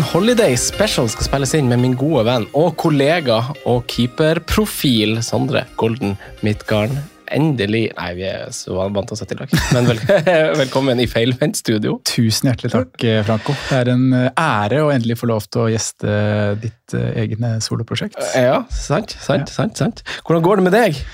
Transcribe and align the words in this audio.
En 0.00 0.06
Holiday 0.14 0.54
Special 0.56 1.10
skal 1.12 1.26
spilles 1.26 1.50
inn 1.58 1.66
med 1.68 1.82
min 1.82 1.92
gode 1.98 2.22
venn 2.24 2.46
og 2.56 2.70
kollega 2.80 3.42
og 3.68 3.82
keeperprofil 3.90 5.18
Sondre 5.20 5.66
Golden 5.76 6.14
Midtgarden. 6.40 7.02
Endelig 7.36 7.82
Nei, 7.98 8.06
vi 8.16 8.24
er 8.30 8.48
så 8.56 8.78
vant 8.80 9.10
til 9.10 9.18
å 9.18 9.18
sette 9.20 9.36
i 9.36 9.40
lag. 9.42 9.52
Men 9.76 9.90
vel, 9.90 10.00
velkommen 10.62 11.02
i 11.04 11.06
Feilvendt 11.10 11.60
studio. 11.60 11.98
Tusen 12.08 12.48
hjertelig 12.48 12.72
takk, 12.72 12.96
eh, 13.04 13.20
Franco. 13.28 13.52
Det 13.66 13.82
er 13.82 13.92
en 13.92 14.06
eh, 14.16 14.30
ære 14.40 14.80
å 14.86 14.88
endelig 14.94 15.18
få 15.20 15.28
lov 15.34 15.44
til 15.52 15.66
å 15.66 15.68
gjeste 15.74 16.16
ditt 16.64 16.96
eh, 16.96 17.10
egne 17.26 17.58
soloprosjekt. 17.60 18.16
Ja, 18.40 18.62
sant, 18.72 19.12
sant, 19.20 19.52
ja. 19.52 19.58
sant, 19.58 19.84
sant. 19.84 20.00
Hvordan 20.24 20.48
går 20.48 20.62
det 20.62 20.68
med 20.70 20.78
deg? 20.78 21.04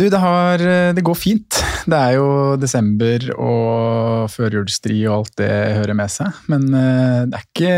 Du, 0.00 0.06
det, 0.08 0.20
har, 0.22 0.62
det, 0.96 1.02
går 1.04 1.18
fint. 1.18 1.58
Det 1.84 1.96
er 1.96 2.14
jo 2.16 2.28
desember 2.56 3.26
og 3.34 4.30
førjulsstri 4.32 5.02
og 5.10 5.18
alt 5.18 5.34
det 5.42 5.50
hører 5.76 5.98
med 5.98 6.08
seg. 6.12 6.38
Men 6.48 6.64
det 6.72 7.36
er, 7.36 7.44
ikke, 7.44 7.74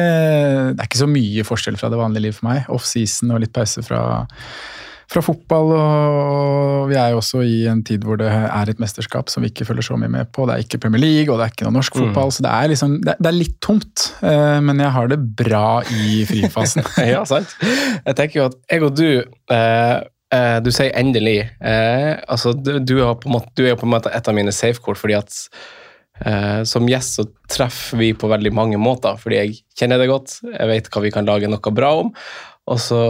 det 0.71 0.77
er 0.77 0.87
ikke 0.87 1.03
så 1.03 1.11
mye 1.11 1.47
forskjell 1.48 1.81
fra 1.81 1.91
det 1.91 1.98
vanlige 1.98 2.29
livet 2.29 2.39
for 2.39 2.51
meg. 2.53 2.71
Offseason 2.71 3.35
og 3.35 3.43
litt 3.43 3.55
pause 3.57 3.83
fra 3.83 4.05
fra 5.12 5.23
fotball. 5.25 5.73
og 5.77 6.91
Vi 6.91 6.97
er 6.98 7.12
jo 7.12 7.21
også 7.21 7.43
i 7.47 7.62
en 7.71 7.83
tid 7.87 8.07
hvor 8.07 8.19
det 8.21 8.31
er 8.31 8.70
et 8.70 8.81
mesterskap 8.83 9.31
som 9.33 9.45
vi 9.45 9.53
ikke 9.53 9.67
følger 9.69 9.91
så 9.91 9.98
mye 10.01 10.12
med 10.12 10.31
på. 10.34 10.47
Det 10.48 10.55
er 10.57 10.67
ikke 10.67 10.81
Premier 10.83 11.03
League 11.03 11.33
og 11.33 11.41
det 11.41 11.47
er 11.47 11.55
ikke 11.55 11.69
noe 11.69 11.77
norsk 11.79 11.98
fotball, 11.98 12.31
mm. 12.31 12.37
så 12.37 12.47
det 12.47 12.55
er, 12.55 12.73
liksom, 12.73 12.97
det, 13.05 13.17
det 13.19 13.31
er, 13.31 13.39
litt 13.39 13.59
tomt. 13.65 14.07
Eh, 14.25 14.59
men 14.65 14.83
jeg 14.83 14.95
har 14.97 15.12
det 15.12 15.20
bra 15.43 15.67
i 15.93 16.23
frifasen. 16.31 16.87
ja, 17.12 17.23
sant. 17.29 17.57
Jeg 17.62 18.19
tenker 18.19 18.43
jo 18.43 18.48
at 18.51 18.59
jeg 18.70 18.86
og 18.86 18.97
du 18.98 19.07
eh, 19.20 19.97
eh, 20.34 20.58
Du 20.64 20.72
sier 20.75 20.94
endelig. 20.98 21.38
Eh, 21.61 22.16
altså, 22.27 22.55
du, 22.56 22.78
du, 22.80 22.97
måte, 23.30 23.52
du, 23.58 23.66
er 23.69 23.78
på 23.78 23.88
en 23.88 23.94
måte 23.94 24.12
et 24.12 24.28
av 24.28 24.36
mine 24.36 24.55
safekort, 24.55 25.00
fordi 25.00 25.19
at 25.19 25.36
eh, 26.24 26.62
som 26.69 26.89
gjest 26.89 27.20
så 27.20 27.27
treffer 27.50 28.00
vi 28.00 28.12
på 28.16 28.30
veldig 28.33 28.55
mange 28.56 28.80
måter, 28.80 29.20
fordi 29.20 29.41
jeg 29.41 29.61
kjenner 29.78 30.02
det 30.02 30.11
godt. 30.11 30.39
Jeg 30.48 30.72
vet 30.72 30.91
hva 30.92 31.05
vi 31.05 31.14
kan 31.14 31.28
lage 31.28 31.50
noe 31.52 31.77
bra 31.77 31.94
om. 32.02 32.12
Og 32.70 32.78
så 32.78 33.00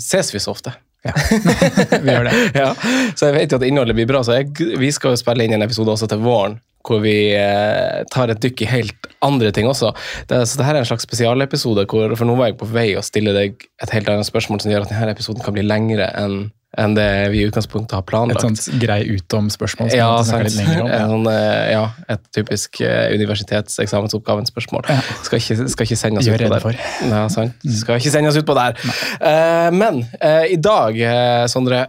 ses 0.00 0.32
vi 0.32 0.40
så 0.40 0.54
ofte. 0.54 0.72
Ja, 1.04 1.12
vi 2.04 2.12
gjør 2.12 2.26
det. 2.28 2.34
ja. 2.62 2.72
Så 3.16 3.30
jeg 3.30 3.36
vet 3.36 3.52
jo 3.52 3.60
at 3.60 3.66
innholdet 3.68 3.96
blir 3.96 4.08
bra. 4.08 4.22
Så 4.24 4.40
jeg, 4.40 4.52
vi 4.80 4.90
skal 4.92 5.14
jo 5.14 5.20
spille 5.20 5.46
inn 5.46 5.56
en 5.56 5.64
episode 5.64 5.92
også 5.94 6.08
til 6.10 6.22
våren, 6.24 6.58
hvor 6.86 7.02
vi 7.04 7.32
eh, 7.36 8.02
tar 8.12 8.32
et 8.32 8.40
dykk 8.42 8.64
i 8.64 8.70
helt 8.70 9.10
andre 9.24 9.50
ting 9.52 9.68
også. 9.68 9.92
Det, 10.30 10.44
så 10.48 10.60
dette 10.60 10.70
er 10.72 10.80
en 10.80 10.88
slags 10.88 11.04
spesialepisode, 11.08 11.84
hvor, 11.90 12.14
for 12.16 12.28
nå 12.28 12.38
var 12.38 12.50
jeg 12.50 12.60
på 12.60 12.70
vei 12.70 12.88
å 12.96 13.04
stille 13.04 13.36
deg 13.36 13.68
et 13.82 13.92
helt 13.94 14.08
annet 14.08 14.28
spørsmål 14.28 14.62
som 14.62 14.72
gjør 14.72 14.86
at 14.86 14.94
denne 14.94 15.12
episoden 15.12 15.44
kan 15.44 15.56
bli 15.56 15.66
lengre 15.66 16.08
enn 16.16 16.48
enn 16.78 16.92
det 16.94 17.06
vi 17.32 17.40
i 17.42 17.46
utgangspunktet 17.48 17.96
har 17.96 18.04
planlagt. 18.06 18.44
Et 18.44 18.46
sånt 18.46 18.82
grei 18.82 19.00
utom-spørsmål? 19.16 19.90
Ja, 19.96 20.10
sant. 20.26 20.54
Om, 20.54 20.86
ja. 20.86 21.00
En, 21.02 21.26
eh, 21.26 21.70
ja, 21.72 21.82
et 22.14 22.22
typisk 22.36 22.78
uh, 22.84 23.10
universitetseksamensoppgaven-spørsmål. 23.16 24.86
Ja. 24.86 25.00
Skal, 25.26 25.42
skal, 25.42 25.88
ikke 25.88 25.98
sende 25.98 26.22
oss 26.22 26.30
ut 26.30 26.38
på 26.38 26.70
det. 26.70 26.76
Ja, 27.10 27.24
sant. 27.32 27.58
Mm. 27.66 27.74
Skal 27.82 27.98
ikke 27.98 28.14
sende 28.14 28.30
oss 28.30 28.38
ut 28.38 28.46
på 28.46 28.58
der. 28.58 28.78
Uh, 29.18 29.70
men 29.74 30.04
uh, 30.22 30.46
i 30.46 30.60
dag, 30.62 31.02
Sondre 31.50 31.88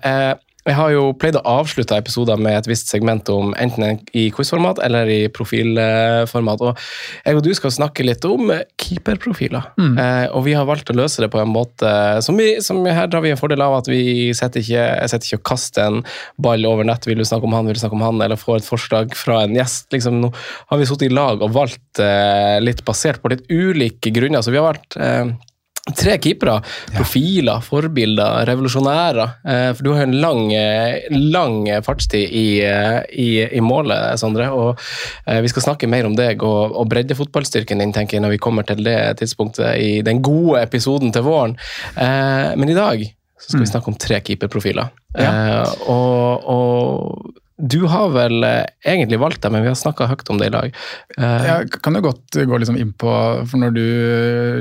jeg 0.62 0.78
har 0.78 0.92
jo 0.94 1.08
pleid 1.18 1.38
å 1.40 1.42
avslutte 1.58 1.98
episoder 1.98 2.38
med 2.38 2.60
et 2.60 2.68
visst 2.70 2.92
segment 2.92 3.30
om 3.34 3.56
enten 3.58 3.98
i 4.18 4.28
quizformat 4.34 4.78
eller 4.86 5.10
i 5.10 5.20
profilformat. 5.34 6.62
og 6.62 6.78
Jeg 7.26 7.40
og 7.40 7.42
du 7.46 7.50
skal 7.58 7.74
snakke 7.74 8.06
litt 8.06 8.26
om 8.30 8.52
keeperprofiler. 8.82 9.72
Mm. 9.82 9.96
Eh, 9.98 10.28
og 10.30 10.46
vi 10.46 10.54
har 10.58 10.68
valgt 10.70 10.92
å 10.94 10.98
løse 10.98 11.24
det 11.24 11.32
på 11.34 11.42
en 11.42 11.50
måte 11.50 11.90
som, 12.22 12.38
vi, 12.38 12.60
som 12.62 12.84
her 12.86 13.10
drar 13.10 13.26
vi 13.26 13.34
en 13.34 13.42
fordel 13.42 13.66
av 13.66 13.80
at 13.80 13.90
vi 13.90 14.30
setter 14.38 14.62
ikke, 14.62 14.86
setter 15.10 15.32
ikke 15.32 15.42
å 15.42 15.48
kaste 15.54 15.88
en 15.88 16.02
ball 16.38 16.70
over 16.70 16.86
nett. 16.86 17.10
Vil 17.10 17.18
du 17.18 17.26
snakke 17.26 17.50
om 17.50 17.58
han, 17.58 17.66
vil 17.66 17.80
du 17.80 17.82
snakke 17.82 17.98
om 17.98 18.06
han, 18.06 18.22
eller 18.22 18.38
få 18.38 18.60
et 18.60 18.68
forslag 18.68 19.18
fra 19.18 19.42
en 19.48 19.58
gjest. 19.58 19.90
Liksom, 19.96 20.22
nå 20.22 20.30
har 20.70 20.82
vi 20.82 20.90
sittet 20.90 21.10
i 21.10 21.16
lag 21.16 21.42
og 21.42 21.56
valgt 21.58 22.04
eh, 22.06 22.60
litt 22.62 22.86
basert 22.86 23.24
på 23.24 23.34
litt 23.34 23.48
ulike 23.50 24.14
grunner. 24.14 24.46
Så 24.46 24.54
vi 24.54 24.62
har 24.62 24.70
vært 24.76 25.02
eh, 25.02 25.34
Tre 25.82 26.14
keepere. 26.22 26.60
Profiler, 26.94 27.56
ja. 27.56 27.62
forbilder, 27.66 28.44
revolusjonærer. 28.46 29.32
Eh, 29.42 29.70
for 29.74 29.86
du 29.86 29.90
har 29.96 30.04
jo 30.04 30.10
en 30.12 30.20
lang, 30.22 30.42
eh, 30.54 31.08
lang 31.10 31.56
fartstid 31.82 32.30
i, 32.38 32.62
eh, 32.62 33.00
i, 33.10 33.30
i, 33.58 33.62
målet, 33.66 34.20
Sondre. 34.22 34.52
Og 34.54 34.78
vi 35.26 35.50
skal 35.50 35.66
snakke 35.66 35.90
mer 35.90 36.06
om 36.06 36.14
deg 36.18 36.44
og, 36.46 36.76
og 36.78 36.90
breddefotballstyrken 36.92 37.82
din 37.82 37.96
tenker 37.96 38.18
jeg, 38.20 38.26
når 38.26 38.36
vi 38.36 38.44
kommer 38.46 38.68
til 38.68 38.84
det 38.86 39.00
tidspunktet 39.24 39.82
i 39.82 40.06
den 40.06 40.22
gode 40.22 40.62
episoden 40.62 41.14
til 41.16 41.26
våren. 41.26 41.58
Men 41.98 42.70
i 42.70 42.78
dag 42.78 43.02
så 43.42 43.50
skal 43.50 43.64
vi 43.64 43.66
mm. 43.66 43.72
snakke 43.74 43.90
om 43.90 43.98
tre 43.98 44.20
keeperprofiler. 44.22 44.92
Ja. 45.18 45.64
Og, 45.90 46.46
og 46.46 47.41
du 47.62 47.80
har 47.90 48.12
vel 48.14 48.44
eh, 48.48 48.66
egentlig 48.88 49.20
valgt 49.22 49.42
det, 49.44 49.52
men 49.54 49.64
vi 49.64 49.70
har 49.72 49.78
snakka 49.78 50.10
høyt 50.10 50.30
om 50.34 50.40
det 50.42 50.50
i 50.50 50.54
dag. 50.54 50.78
Uh, 51.18 51.42
jeg 51.46 51.82
kan 51.84 51.98
jo 51.98 52.04
godt 52.08 52.38
gå 52.50 52.62
liksom 52.62 52.80
inn 52.82 52.94
på 52.98 53.12
for 53.48 53.62
Når 53.62 53.76
du 53.76 53.86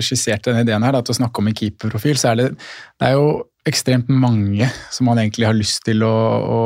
skisserte 0.05 0.51
denne 0.51 0.67
ideen 0.67 0.85
her, 0.85 0.95
da, 0.97 1.03
til 1.05 1.17
å 1.17 1.21
snakke 1.23 1.43
om 1.43 1.51
en 1.51 1.57
keeperprofil, 1.57 2.19
så 2.21 2.33
er 2.33 2.41
det, 2.41 2.49
det 3.01 3.11
er 3.11 3.17
jo 3.19 3.31
ekstremt 3.69 4.09
mange 4.09 4.67
som 4.91 5.07
man 5.11 5.21
egentlig 5.21 5.47
har 5.47 5.57
lyst 5.57 5.85
til 5.85 6.03
å, 6.07 6.15
å, 6.41 6.61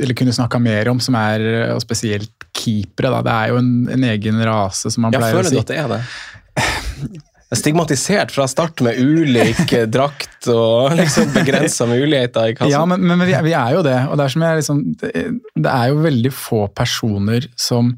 eller 0.00 0.18
kunne 0.18 0.34
snakka 0.34 0.58
mer 0.60 0.90
om, 0.90 1.00
som 1.02 1.16
er 1.18 1.44
og 1.76 1.82
spesielt 1.84 2.48
keepere. 2.58 3.12
Da. 3.14 3.22
Det 3.24 3.34
er 3.34 3.54
jo 3.54 3.62
en, 3.62 3.72
en 3.94 4.06
egen 4.12 4.42
rase, 4.46 4.90
som 4.92 5.06
man 5.06 5.14
ja, 5.14 5.22
pleier 5.22 5.38
å 5.38 5.46
si. 5.46 5.54
Jeg 5.58 5.62
føler 5.62 5.62
du 5.62 5.64
at 5.64 5.74
det 5.74 5.82
er 5.84 7.18
det? 7.18 7.24
stigmatisert 7.56 8.32
fra 8.34 8.44
start 8.48 8.82
med 8.84 8.98
ulik 9.00 9.72
drakt 9.88 10.48
og 10.52 10.92
liksom 11.00 11.30
begrensa 11.32 11.86
muligheter 11.88 12.50
i 12.50 12.56
kassen. 12.56 12.74
Ja, 12.74 12.82
men, 12.88 13.06
men 13.08 13.24
vi, 13.24 13.32
vi, 13.46 13.54
er 13.56 13.78
jo 13.78 13.84
det. 13.86 13.96
Og 14.10 14.20
det 14.20 14.26
er, 14.28 14.58
liksom, 14.60 14.82
det, 15.00 15.12
det 15.56 15.72
er, 15.72 15.86
jo 15.92 16.02
veldig 16.04 16.32
få 16.34 16.66
personer 16.76 17.48
som 17.56 17.94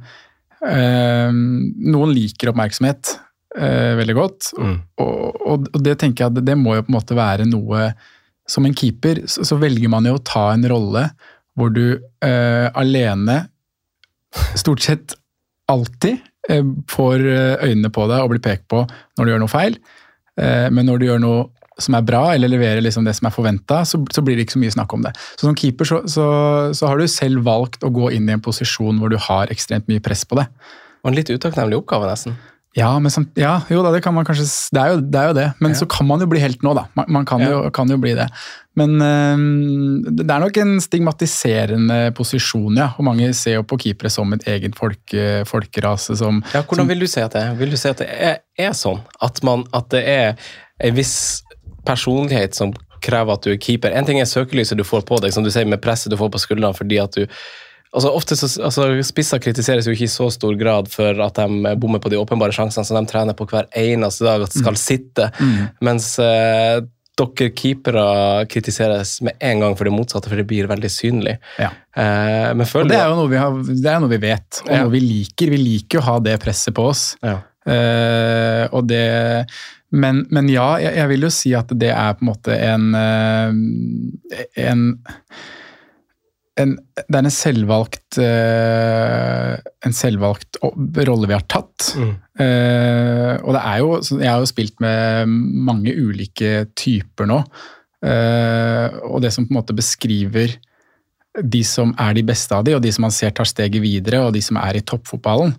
øh, 0.62 1.34
Noen 1.34 2.15
liker 2.15 2.53
oppmerksomhet 2.53 3.16
øh, 3.59 3.99
veldig 3.99 4.19
godt, 4.21 4.53
mm. 4.55 4.78
og, 5.03 5.19
og, 5.41 5.69
og, 5.72 5.83
det 5.83 5.99
tenker 5.99 6.27
jeg 6.27 6.37
at 6.37 6.47
det 6.47 6.59
må 6.59 6.78
jo 6.78 6.87
på 6.87 6.94
en 6.94 6.99
måte 7.00 7.19
være 7.19 7.49
noe 7.50 7.91
Som 8.50 8.66
en 8.66 8.75
keeper 8.75 9.25
så, 9.31 9.44
så 9.47 9.59
velger 9.59 9.91
man 9.91 10.06
jo 10.06 10.16
å 10.19 10.25
ta 10.27 10.53
en 10.55 10.66
rolle 10.71 11.09
hvor 11.59 11.72
du 11.75 11.99
øh, 11.99 12.66
alene 12.78 13.43
stort 14.55 14.84
sett 14.87 15.16
alltid 15.71 16.21
Eh, 16.22 16.30
får 16.91 17.25
eh, 17.25 17.65
øynene 17.69 17.93
på 17.94 18.06
deg 18.11 18.25
og 18.25 18.34
blir 18.34 18.44
pekt 18.44 18.69
på 18.71 18.83
når 18.84 19.25
du 19.25 19.33
gjør 19.33 19.43
noe 19.44 19.53
feil. 19.53 19.78
Eh, 20.41 20.69
men 20.72 20.88
når 20.88 21.00
du 21.00 21.09
gjør 21.09 21.25
noe 21.25 21.49
som 21.81 21.97
er 21.97 22.05
bra, 22.05 22.22
eller 22.34 22.50
leverer 22.53 22.83
liksom 22.84 23.06
det 23.06 23.15
som 23.16 23.28
er 23.28 23.34
forventa, 23.34 23.81
så, 23.88 24.00
blir 24.21 24.37
det 24.37 24.44
ikke 24.44 24.59
så 24.59 24.62
mye 24.62 24.75
snakk 24.75 24.93
om 24.97 25.06
det. 25.06 25.15
Så 25.39 25.47
Som 25.47 25.56
keeper 25.56 25.89
så, 25.89 26.03
så, 26.05 26.27
så, 26.77 26.91
har 26.91 27.00
du 27.00 27.09
selv 27.09 27.44
valgt 27.47 27.87
å 27.87 27.93
gå 27.94 28.10
inn 28.16 28.28
i 28.28 28.34
en 28.37 28.44
posisjon 28.44 29.00
hvor 29.00 29.12
du 29.12 29.16
har 29.31 29.53
ekstremt 29.53 29.89
mye 29.89 30.03
press 30.05 30.27
på 30.28 30.37
det. 30.41 30.47
Og 31.00 31.10
en 31.10 31.16
litt 31.16 31.33
utakknemlig 31.33 31.81
oppgave, 31.81 32.10
nesten. 32.10 32.37
Ja, 32.79 32.91
men 33.03 33.11
som, 33.11 33.25
ja, 33.35 33.57
jo 33.67 33.81
da, 33.83 33.91
det 33.91 33.99
kan 34.05 34.15
man 34.15 34.27
kanskje 34.27 34.45
Det 34.71 34.79
er 34.79 34.93
jo 34.93 34.99
det. 35.03 35.19
Er 35.19 35.31
jo 35.33 35.35
det. 35.35 35.47
Men 35.59 35.73
ja. 35.73 35.79
så 35.81 35.87
kan 35.91 36.07
man 36.07 36.21
jo 36.23 36.29
bli 36.31 36.39
helt 36.43 36.63
nå, 36.63 36.75
da. 36.79 36.85
Man, 36.95 37.09
man 37.17 37.27
kan, 37.27 37.43
jo, 37.43 37.65
kan, 37.75 37.91
jo, 37.91 37.99
bli 37.99 38.13
det. 38.15 38.29
Men 38.79 38.95
øh, 39.03 40.13
det 40.21 40.27
er 40.31 40.45
nok 40.45 40.61
en 40.63 40.77
stigmatiserende 40.83 41.99
posisjon, 42.15 42.79
ja. 42.79 42.93
Og 42.97 43.09
mange 43.09 43.33
ser 43.35 43.59
jo 43.59 43.65
på 43.67 43.81
keepere 43.83 44.13
som 44.13 44.31
et 44.37 44.47
eget 44.51 44.79
folke, 44.79 45.43
folkerase 45.51 46.15
som 46.21 46.45
Ja, 46.55 46.63
Hvordan 46.63 46.85
som, 46.85 46.93
vil 46.93 47.03
du 47.03 47.09
si 47.11 47.25
at 47.25 47.35
det 47.35 47.43
er? 47.43 47.57
Vil 47.59 47.75
du 47.75 47.81
si 47.81 47.91
at 47.91 48.05
det 48.05 48.11
er, 48.11 48.39
er 48.55 48.77
sånn? 48.79 49.03
At, 49.19 49.43
man, 49.47 49.67
at 49.75 49.91
det 49.91 50.05
er 50.07 50.53
en 50.87 50.95
viss 50.95 51.17
personlighet 51.89 52.55
som 52.55 52.77
krever 53.03 53.35
at 53.35 53.49
du 53.49 53.51
er 53.51 53.59
keeper? 53.59 53.91
En 53.99 54.07
ting 54.07 54.23
er 54.23 54.31
søkelyset 54.31 54.79
du 54.79 54.87
får 54.87 55.03
på 55.11 55.19
deg, 55.25 55.35
som 55.35 55.43
du 55.43 55.51
sier 55.51 55.67
med 55.67 55.83
presset 55.83 56.15
du 56.15 56.19
får 56.21 56.31
på 56.31 56.45
skuldrene 56.45 56.77
fordi 56.77 57.03
at 57.03 57.19
du 57.19 57.27
Altså, 57.91 58.12
ofte 58.15 58.37
så, 58.39 58.47
altså, 58.62 58.87
Spisser 59.03 59.41
kritiseres 59.43 59.89
jo 59.89 59.95
ikke 59.97 60.06
i 60.06 60.12
så 60.12 60.28
stor 60.31 60.55
grad 60.59 60.91
for 60.93 61.19
at 61.25 61.41
de 61.41 61.75
bommer 61.81 62.03
på 62.03 62.12
de 62.12 62.21
åpenbare 62.21 62.55
sjansene 62.55 62.87
som 62.87 63.01
de 63.01 63.11
trener 63.11 63.34
på 63.34 63.49
hver 63.51 63.67
eneste 63.77 64.27
dag 64.27 64.45
at 64.47 64.54
skal 64.54 64.77
mm. 64.77 64.81
sitte, 64.81 65.27
mm. 65.41 65.57
mens 65.89 66.13
eh, 66.22 66.78
dere 67.21 67.51
keepere 67.57 68.04
kritiseres 68.48 69.19
med 69.27 69.37
en 69.45 69.65
gang 69.65 69.75
for 69.77 69.89
det 69.89 69.95
motsatte, 69.97 70.31
for 70.31 70.39
det 70.39 70.47
blir 70.48 70.71
veldig 70.71 70.92
synlig. 70.92 71.34
Ja. 71.59 71.72
Eh, 71.98 72.53
men 72.54 72.65
og 72.65 72.89
det 72.89 73.01
er 73.01 73.10
jo 73.10 73.19
noe 73.19 73.33
vi, 73.33 73.41
har, 73.42 73.59
det 73.69 73.92
er 73.92 74.01
noe 74.04 74.15
vi 74.15 74.22
vet, 74.22 74.63
og 74.65 74.72
ja. 74.72 74.81
noe 74.84 74.95
vi 74.95 75.03
liker. 75.04 75.53
Vi 75.53 75.60
liker 75.60 75.98
jo 75.98 76.04
å 76.04 76.09
ha 76.13 76.19
det 76.31 76.39
presset 76.47 76.77
på 76.78 76.87
oss. 76.92 77.04
Ja. 77.27 77.41
Eh, 77.66 78.65
og 78.71 78.87
det 78.89 79.04
men, 79.91 80.22
men 80.31 80.47
ja, 80.48 80.77
jeg, 80.78 80.95
jeg, 80.95 81.10
vil 81.10 81.27
jo 81.27 81.33
si 81.34 81.51
at 81.59 81.72
det 81.75 81.91
er 81.91 82.15
på 82.15 82.22
en 82.22 82.31
måte 82.31 82.54
en, 82.54 82.92
eh, 82.95 84.45
en 84.63 84.84
en, 86.59 86.73
det 86.97 87.17
er 87.17 87.27
en 87.27 87.33
selvvalgt, 87.33 88.19
uh, 88.19 89.55
en 89.87 89.95
selvvalgt 89.97 90.59
rolle 91.07 91.29
vi 91.31 91.37
har 91.37 91.45
tatt. 91.51 91.93
Mm. 91.97 92.15
Uh, 92.41 93.35
og 93.45 93.53
det 93.55 93.61
er 93.61 93.77
jo 93.83 93.91
Jeg 94.17 94.31
har 94.31 94.41
jo 94.41 94.49
spilt 94.49 94.81
med 94.83 95.31
mange 95.71 95.95
ulike 95.95 96.67
typer 96.79 97.31
nå. 97.31 97.43
Uh, 98.01 98.89
og 99.11 99.21
det 99.25 99.33
som 99.35 99.47
på 99.47 99.55
en 99.55 99.61
måte 99.61 99.77
beskriver 99.77 100.57
de 101.31 101.61
som 101.63 101.93
er 102.01 102.17
de 102.17 102.25
beste 102.27 102.57
av 102.57 102.65
de, 102.67 102.75
og 102.75 102.83
de 102.83 102.91
som 102.93 103.05
man 103.07 103.15
ser 103.15 103.31
tar 103.37 103.47
steget 103.47 103.83
videre, 103.83 104.25
og 104.27 104.35
de 104.35 104.43
som 104.43 104.59
er 104.59 104.81
i 104.81 104.83
toppfotballen, 104.83 105.53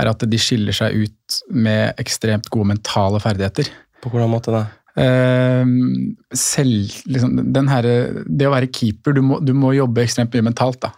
er 0.00 0.08
at 0.08 0.24
de 0.24 0.40
skiller 0.40 0.72
seg 0.72 1.04
ut 1.04 1.40
med 1.52 2.00
ekstremt 2.00 2.48
gode 2.52 2.70
mentale 2.70 3.20
ferdigheter. 3.20 3.68
På 4.00 4.12
hvordan 4.12 4.32
måte 4.32 4.54
da? 4.54 4.64
Ehm, 4.98 6.16
selv, 6.34 6.94
liksom, 7.06 7.36
her, 7.70 7.88
det 8.26 8.48
å 8.48 8.54
være 8.54 8.70
keeper, 8.72 9.14
du 9.14 9.22
må, 9.22 9.38
du 9.44 9.52
må, 9.54 9.74
jobbe 9.76 10.02
ekstremt 10.04 10.34
mye 10.34 10.48
mentalt. 10.50 10.80
da. 10.82 10.92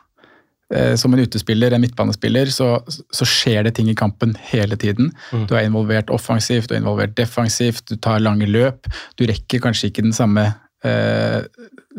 eh, 0.74 0.94
som 0.96 1.14
en 1.14 1.20
utespiller, 1.20 1.74
en 1.74 1.82
midtbanespiller, 1.82 2.46
så, 2.54 2.78
så, 2.86 3.26
skjer 3.26 3.64
det 3.66 3.74
ting 3.76 3.90
i 3.90 3.96
kampen 3.98 4.36
hele 4.52 4.76
tiden. 4.76 5.10
Mm. 5.32 5.46
Du 5.50 5.56
er 5.56 5.66
involvert 5.66 6.10
offensivt, 6.14 6.70
du 6.70 6.76
er 6.76 6.82
involvert 6.82 7.16
defensivt, 7.18 7.88
du 7.90 7.96
tar 7.96 8.22
lange 8.22 8.46
løp. 8.46 8.86
Du 9.18 9.26
rekker 9.28 9.62
kanskje 9.64 9.90
ikke 9.90 10.06
den 10.06 10.16
samme 10.16 10.52
eh, 10.86 11.42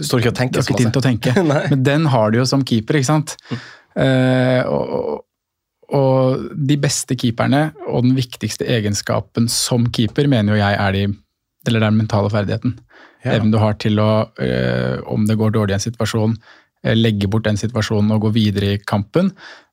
Står 0.01 0.21
ikke 0.24 0.31
og 0.31 0.38
tenker. 0.38 0.63
Å 0.63 1.03
tenke. 1.03 1.33
Men 1.74 1.83
den 1.83 2.07
har 2.13 2.31
du 2.31 2.39
jo 2.39 2.48
som 2.48 2.63
keeper, 2.63 2.98
ikke 2.98 3.12
sant. 3.12 3.36
Mm. 3.51 3.65
Eh, 4.01 4.71
og, 4.71 5.25
og 5.92 6.45
de 6.56 6.77
beste 6.80 7.18
keeperne 7.19 7.74
og 7.89 8.07
den 8.07 8.15
viktigste 8.15 8.65
egenskapen 8.71 9.51
som 9.51 9.89
keeper, 9.92 10.31
mener 10.31 10.56
jo 10.56 10.63
jeg 10.63 10.80
er 10.80 10.95
de 10.95 11.03
eller 11.67 11.83
den 11.83 11.97
mentale 11.99 12.29
ferdigheten. 12.33 12.77
Ja. 13.21 13.35
Evnen 13.35 13.53
du 13.53 13.59
har 13.61 13.77
til 13.81 13.99
å, 14.01 14.11
øh, 14.41 15.01
om 15.09 15.27
det 15.29 15.37
går 15.37 15.53
dårlig 15.53 15.75
i 15.75 15.77
en 15.77 15.83
situasjon, 15.83 16.35
øh, 16.85 16.95
legge 16.97 17.29
bort 17.29 17.45
den 17.45 17.59
situasjonen 17.59 18.13
og 18.15 18.25
gå 18.25 18.33
videre 18.37 18.73
i 18.75 18.81
kampen. 18.81 19.31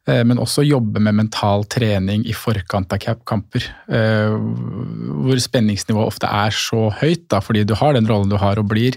Øh, 0.09 0.25
men 0.29 0.41
også 0.41 0.67
jobbe 0.67 1.01
med 1.01 1.17
mental 1.17 1.65
trening 1.65 2.27
i 2.29 2.37
forkant 2.37 2.93
av 2.93 3.23
kamper. 3.25 3.65
Hvor 3.89 5.41
spenningsnivået 5.41 6.13
ofte 6.13 6.29
er 6.29 6.51
så 6.51 6.89
høyt, 7.01 7.29
da, 7.29 7.41
fordi 7.41 7.65
du 7.65 7.75
har 7.75 7.97
den 7.97 8.09
rollen 8.09 8.33
du 8.33 8.37
har 8.41 8.59
og 8.61 8.69
blir 8.69 8.97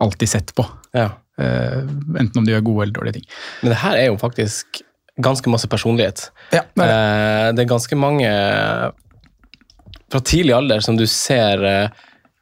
alltid 0.00 0.28
sett 0.28 0.54
på. 0.56 0.64
Ja. 0.96 1.10
Enten 1.40 2.36
om 2.36 2.44
du 2.44 2.52
gjør 2.52 2.64
gode 2.64 2.82
eller 2.84 2.96
dårlige 2.98 3.20
ting. 3.20 3.26
Men 3.62 3.72
det 3.72 3.80
her 3.80 3.96
er 3.96 4.06
jo 4.10 4.18
faktisk 4.20 4.82
ganske 5.20 5.48
masse 5.52 5.68
personlighet. 5.68 6.30
Ja, 6.52 6.64
det, 6.76 6.84
er 6.84 6.88
det. 6.88 7.56
det 7.56 7.64
er 7.64 7.72
ganske 7.72 7.96
mange 7.96 8.28
fra 10.10 10.20
tidlig 10.20 10.54
alder 10.56 10.80
som 10.84 10.96
du 10.96 11.06
ser 11.06 11.90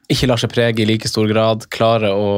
ikke 0.09 0.29
lar 0.31 0.41
seg 0.41 0.53
prege 0.53 0.81
i 0.83 0.87
like 0.89 1.09
stor 1.09 1.29
grad, 1.29 1.67
klarer 1.73 2.17
å 2.17 2.29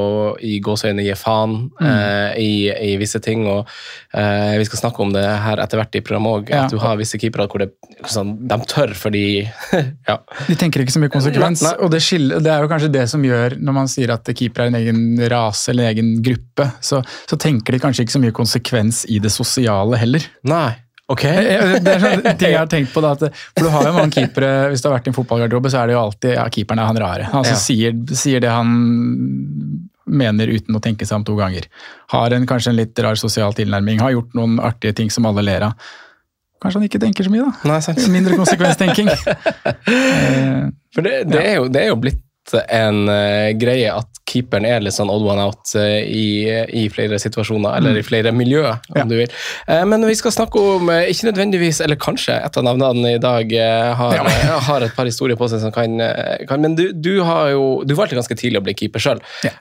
i 0.43 0.56
gåseøyne 0.62 1.05
gi 1.06 1.14
faen 1.19 1.52
mm. 1.69 1.87
eh, 1.87 2.31
i, 2.43 2.50
i, 2.90 2.96
visse 2.99 3.20
ting. 3.22 3.44
og 3.46 3.69
eh, 4.11 4.56
Vi 4.58 4.67
skal 4.67 4.82
snakke 4.82 5.05
om 5.05 5.12
det 5.14 5.22
her 5.22 5.62
etter 5.62 5.78
hvert 5.78 5.99
i 5.99 6.02
programmet 6.02 6.40
òg, 6.40 6.50
ja. 6.50 6.64
at 6.64 6.75
du 6.75 6.81
har 6.82 6.99
visse 6.99 7.20
keepere 7.20 7.46
hvor 7.50 7.62
det, 7.62 7.70
sånn, 8.11 8.34
de 8.50 8.58
tør 8.70 8.94
fordi 8.99 9.25
ja. 10.11 10.19
De 10.49 10.58
tenker 10.58 10.82
ikke 10.82 10.96
så 10.96 11.05
mye 11.05 11.14
konsekvens, 11.14 11.62
nei, 11.62 11.76
nei. 11.76 11.87
og 11.87 11.94
det, 11.94 12.02
skiller, 12.02 12.43
det, 12.43 12.52
er 12.56 12.67
jo 12.67 12.75
kanskje 12.75 12.93
det 12.99 13.06
som 13.14 13.31
gjør, 13.31 13.58
når 13.62 13.78
man 13.78 13.94
sier 13.94 14.16
at 14.16 14.34
keepere 14.34 14.66
er 14.66 14.75
en 14.75 14.81
egen 14.82 15.31
rase 15.31 15.70
eller 15.70 15.87
en 15.87 15.94
egen 15.94 16.12
gruppe, 16.26 16.73
så, 16.82 17.05
så 17.31 17.38
tenker 17.38 17.78
de 17.78 17.84
kanskje 17.87 18.08
ikke 18.08 18.19
så 18.19 18.25
mye 18.26 18.38
konsekvens 18.43 19.05
i 19.14 19.23
det 19.23 19.31
sosiale 19.31 20.00
heller. 20.00 20.26
Nei. 20.50 20.73
Ok. 21.10 21.24
det 21.26 21.94
er 21.94 22.02
sånn 22.02 22.26
ting 22.38 22.52
jeg 22.52 22.58
har 22.58 22.68
tenkt 22.70 22.92
på. 22.94 23.02
Da, 23.02 23.14
at, 23.16 23.40
for 23.56 23.66
du 23.66 23.72
har 23.74 23.88
jo 23.88 23.94
mange 23.96 24.14
keepere, 24.14 24.50
Hvis 24.70 24.82
du 24.82 24.90
har 24.90 24.98
vært 24.98 25.08
i 25.08 25.12
en 25.12 25.16
fotballgarderobe, 25.16 25.72
så 25.72 25.82
er 25.82 25.90
det 25.90 25.96
jo 25.96 26.02
alltid 26.04 26.36
ja, 26.36 26.44
keeperen 26.54 26.82
er 26.82 26.90
han 26.90 27.00
rare. 27.02 27.30
Han 27.32 27.42
altså, 27.42 27.56
ja. 27.56 27.62
sier, 27.64 27.96
sier, 28.16 28.44
det 28.44 28.52
han 28.52 28.70
mener 30.10 30.50
uten 30.50 30.76
å 30.78 30.82
tenke 30.82 31.06
seg 31.06 31.20
om 31.20 31.26
to 31.26 31.34
ganger. 31.38 31.66
Har 32.14 32.34
en, 32.34 32.46
kanskje 32.48 32.72
en 32.72 32.78
litt 32.78 33.02
rar 33.02 33.18
sosial 33.18 33.54
tilnærming. 33.58 34.02
Har 34.02 34.14
gjort 34.14 34.38
noen 34.38 34.58
artige 34.62 34.96
ting 35.02 35.10
som 35.14 35.26
alle 35.30 35.44
ler 35.46 35.66
av. 35.70 35.90
Kanskje 36.60 36.80
han 36.80 36.88
ikke 36.90 37.00
tenker 37.00 37.24
så 37.24 37.32
mye, 37.32 37.46
da. 37.46 37.70
Nei, 37.70 37.78
sant. 37.84 38.02
Mindre 38.12 38.36
konsekvenstenking. 38.36 39.08
for 40.94 41.06
det, 41.06 41.14
det, 41.30 41.40
er 41.40 41.54
jo, 41.56 41.70
det, 41.72 41.84
er 41.86 41.88
jo, 41.88 42.00
blitt 42.02 42.54
en 42.60 43.06
uh, 43.08 43.50
greie 43.58 43.94
at 43.94 44.19
keeperen 44.30 44.66
er 44.68 44.82
litt 44.84 44.96
sånn 44.96 45.10
odd 45.12 45.26
one 45.26 45.44
out 45.48 45.74
uh, 45.76 46.00
i, 46.00 46.46
i, 46.76 46.86
flere 46.92 47.18
situasjoner, 47.22 47.76
eller 47.78 47.98
i 47.98 48.04
mm. 48.04 48.06
flere 48.06 48.32
miljøer, 48.34 48.80
om 48.94 49.02
ja. 49.02 49.06
du 49.10 49.16
vil. 49.18 49.36
Uh, 49.68 49.82
men 49.90 50.06
vi 50.08 50.16
skal 50.18 50.34
snakke 50.34 50.62
om, 50.76 50.90
ikke 51.10 51.30
nødvendigvis, 51.30 51.82
eller 51.84 52.00
kanskje 52.00 52.38
et 52.38 52.60
av 52.60 52.66
navnene 52.66 53.16
i 53.16 53.22
dag 53.22 53.54
har, 54.00 54.16
ja. 54.18 54.58
har, 54.68 54.86
et 54.86 54.96
par 54.96 55.08
historier 55.08 55.38
på 55.38 55.48
seg 55.50 55.62
som 55.62 55.74
kan, 55.74 55.98
kan 56.48 56.62
Men 56.62 56.76
du, 56.78 56.90
du, 56.92 57.20
har 57.26 57.50
jo 57.54 57.82
Du 57.88 57.94
valgte 57.98 58.18
ganske 58.18 58.36
tidlig 58.38 58.60
å 58.60 58.64
bli 58.64 58.74
keeper 58.76 59.02
sjøl, 59.02 59.20
ja. 59.46 59.52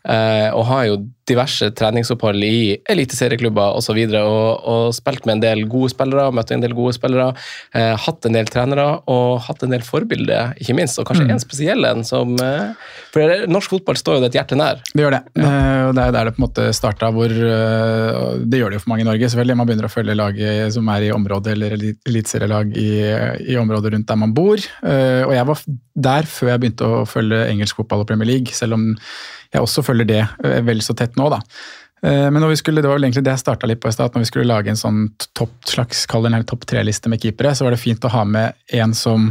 og 0.55 0.65
har 0.69 0.85
jo 0.89 0.99
diverse 1.29 1.69
treningsopphold 1.77 2.43
i 2.45 2.77
eliteserieklubber 2.89 3.77
osv. 3.77 3.97
Og, 3.99 4.13
så 4.13 4.21
og, 4.23 4.67
og 4.71 4.95
spilt 4.97 5.27
med 5.27 5.37
en 5.37 5.43
del 5.43 5.63
gode 5.69 5.93
spillere, 5.93 6.29
møtt 6.33 6.53
en 6.55 6.63
del 6.63 6.73
gode 6.77 6.95
spillere, 6.97 7.29
hatt 8.05 8.27
en 8.27 8.37
del 8.37 8.49
trenere 8.49 8.87
og 9.11 9.43
hatt 9.45 9.65
en 9.65 9.75
del 9.75 9.85
forbilder, 9.85 10.55
ikke 10.61 10.77
minst, 10.77 10.99
og 11.01 11.09
kanskje 11.09 11.27
mm. 11.27 11.33
en 11.35 11.43
spesiell 11.43 11.89
en 11.89 12.05
som 12.07 12.35
for 13.13 13.47
Norsk 13.49 13.73
fotball 13.73 13.97
står 13.99 14.17
jo 14.17 14.23
det 14.23 14.31
et 14.31 14.39
hjerte 14.39 14.57
nær. 14.59 14.81
Det 14.91 15.03
gjør 15.03 15.15
det. 15.15 15.21
Ja. 15.39 15.49
og 15.87 15.95
Det 15.97 16.03
er 16.03 16.13
der 16.15 16.29
det 16.29 16.33
på 16.35 16.41
en 16.41 16.45
måte 16.45 16.67
starta. 16.75 17.09
hvor 17.15 17.31
eh, 17.31 18.19
Det 18.43 18.59
gjør 18.59 18.71
det 18.73 18.79
jo 18.79 18.83
for 18.83 18.93
mange 18.93 19.05
i 19.05 19.09
Norge. 19.09 19.29
selvfølgelig. 19.31 19.57
Man 19.57 19.69
begynner 19.69 19.89
å 19.89 19.93
følge 19.93 20.17
laget 20.17 20.73
som 20.75 20.91
er 20.93 21.07
i 21.07 21.11
området, 21.15 21.55
eller 21.55 21.75
eliteserielag 21.79 22.77
i, 22.77 22.91
i 23.53 23.57
området 23.59 23.93
rundt 23.95 24.07
der 24.07 24.21
man 24.21 24.35
bor. 24.37 24.57
Eh, 24.59 25.23
og 25.25 25.33
jeg 25.35 25.49
var 25.49 25.65
der 26.09 26.31
før 26.31 26.53
jeg 26.53 26.63
begynte 26.63 26.87
å 26.87 27.03
følge 27.09 27.43
engelsk 27.49 27.81
fotball 27.81 28.05
og 28.05 28.09
Premier 28.11 28.29
League, 28.29 28.55
selv 28.55 28.77
om 28.77 28.87
jeg 29.49 29.61
også 29.65 29.83
følger 29.83 30.07
det 30.07 30.23
eh, 30.23 30.61
vel 30.63 30.83
så 30.85 30.95
tett 30.97 31.17
nå. 31.19 31.29
da. 31.33 31.41
Men 31.99 32.37
når 32.39 32.53
vi 32.53 32.57
skulle, 32.61 32.79
det 32.79 32.87
var 32.87 32.95
vel 32.95 33.09
egentlig 33.09 33.25
det 33.25 33.33
jeg 33.33 33.41
starta 33.41 33.67
litt 33.67 33.81
på 33.83 33.89
i 33.89 33.91
stad. 33.91 34.13
Når 34.15 34.23
vi 34.23 34.27
skulle 34.29 34.47
lage 34.47 34.71
en 34.71 34.77
sånn 34.79 35.01
topp, 35.35 35.57
slags, 35.67 36.05
topp 36.07 36.61
tre-liste 36.63 37.11
med 37.11 37.19
keepere, 37.19 37.51
så 37.51 37.65
var 37.65 37.75
det 37.75 37.81
fint 37.81 38.05
å 38.07 38.11
ha 38.13 38.21
med 38.23 38.55
en 38.71 38.93
som 38.95 39.25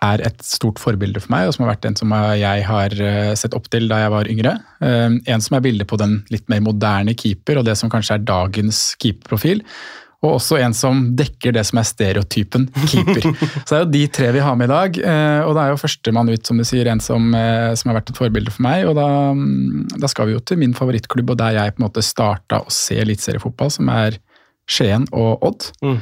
er 0.00 0.22
et 0.24 0.42
stort 0.44 0.80
forbilde 0.80 1.20
for 1.22 1.32
meg, 1.34 1.46
og 1.48 1.54
som 1.54 1.66
har 1.66 1.74
vært 1.74 1.88
en 1.90 1.96
som 1.98 2.12
jeg 2.38 2.66
har 2.66 2.94
eh, 3.04 3.32
sett 3.38 3.56
opp 3.56 3.68
til 3.72 3.88
da 3.90 4.02
jeg 4.04 4.12
var 4.14 4.30
yngre. 4.32 4.54
Eh, 4.80 5.16
en 5.32 5.44
som 5.44 5.56
er 5.56 5.64
bildet 5.64 5.88
på 5.90 5.98
den 6.00 6.20
litt 6.32 6.46
mer 6.52 6.62
moderne 6.64 7.14
keeper, 7.16 7.60
og 7.60 7.66
det 7.68 7.76
som 7.78 7.92
kanskje 7.92 8.16
er 8.16 8.28
dagens 8.28 8.94
keeperprofil. 9.00 9.60
Og 10.20 10.34
også 10.36 10.58
en 10.60 10.74
som 10.76 10.98
dekker 11.16 11.54
det 11.56 11.62
som 11.64 11.78
er 11.80 11.86
stereotypen 11.88 12.66
keeper. 12.90 13.24
Så 13.64 13.70
det 13.70 13.76
er 13.78 13.84
jo 13.84 13.92
de 13.94 14.02
tre 14.12 14.32
vi 14.36 14.42
har 14.44 14.56
med 14.60 14.68
i 14.68 14.72
dag. 14.72 14.98
Eh, 15.12 15.40
og 15.46 15.54
det 15.56 15.62
er 15.62 15.72
jo 15.72 15.80
førstemann 15.80 16.32
ut, 16.32 16.42
som 16.48 16.60
du 16.60 16.64
sier, 16.68 16.90
en 16.92 17.00
som, 17.00 17.30
som, 17.32 17.92
har 17.92 18.00
vært 18.00 18.12
et 18.12 18.20
forbilde 18.20 18.52
for 18.52 18.64
meg. 18.68 18.84
Og 18.88 18.96
da, 19.00 19.06
da, 19.96 20.12
skal 20.12 20.28
vi 20.28 20.36
jo 20.36 20.42
til 20.44 20.60
min 20.60 20.76
favorittklubb, 20.76 21.32
og 21.32 21.40
der 21.40 21.56
jeg 21.56 21.76
på 21.76 21.80
en 21.80 21.88
måte 21.88 22.04
starta 22.04 22.60
å 22.64 22.72
se 22.72 23.00
eliteseriefotball, 23.00 23.72
som 23.72 23.92
er 23.96 24.20
Skien 24.70 25.08
og 25.16 25.42
Odd. 25.44 25.70
Mm. 25.82 25.98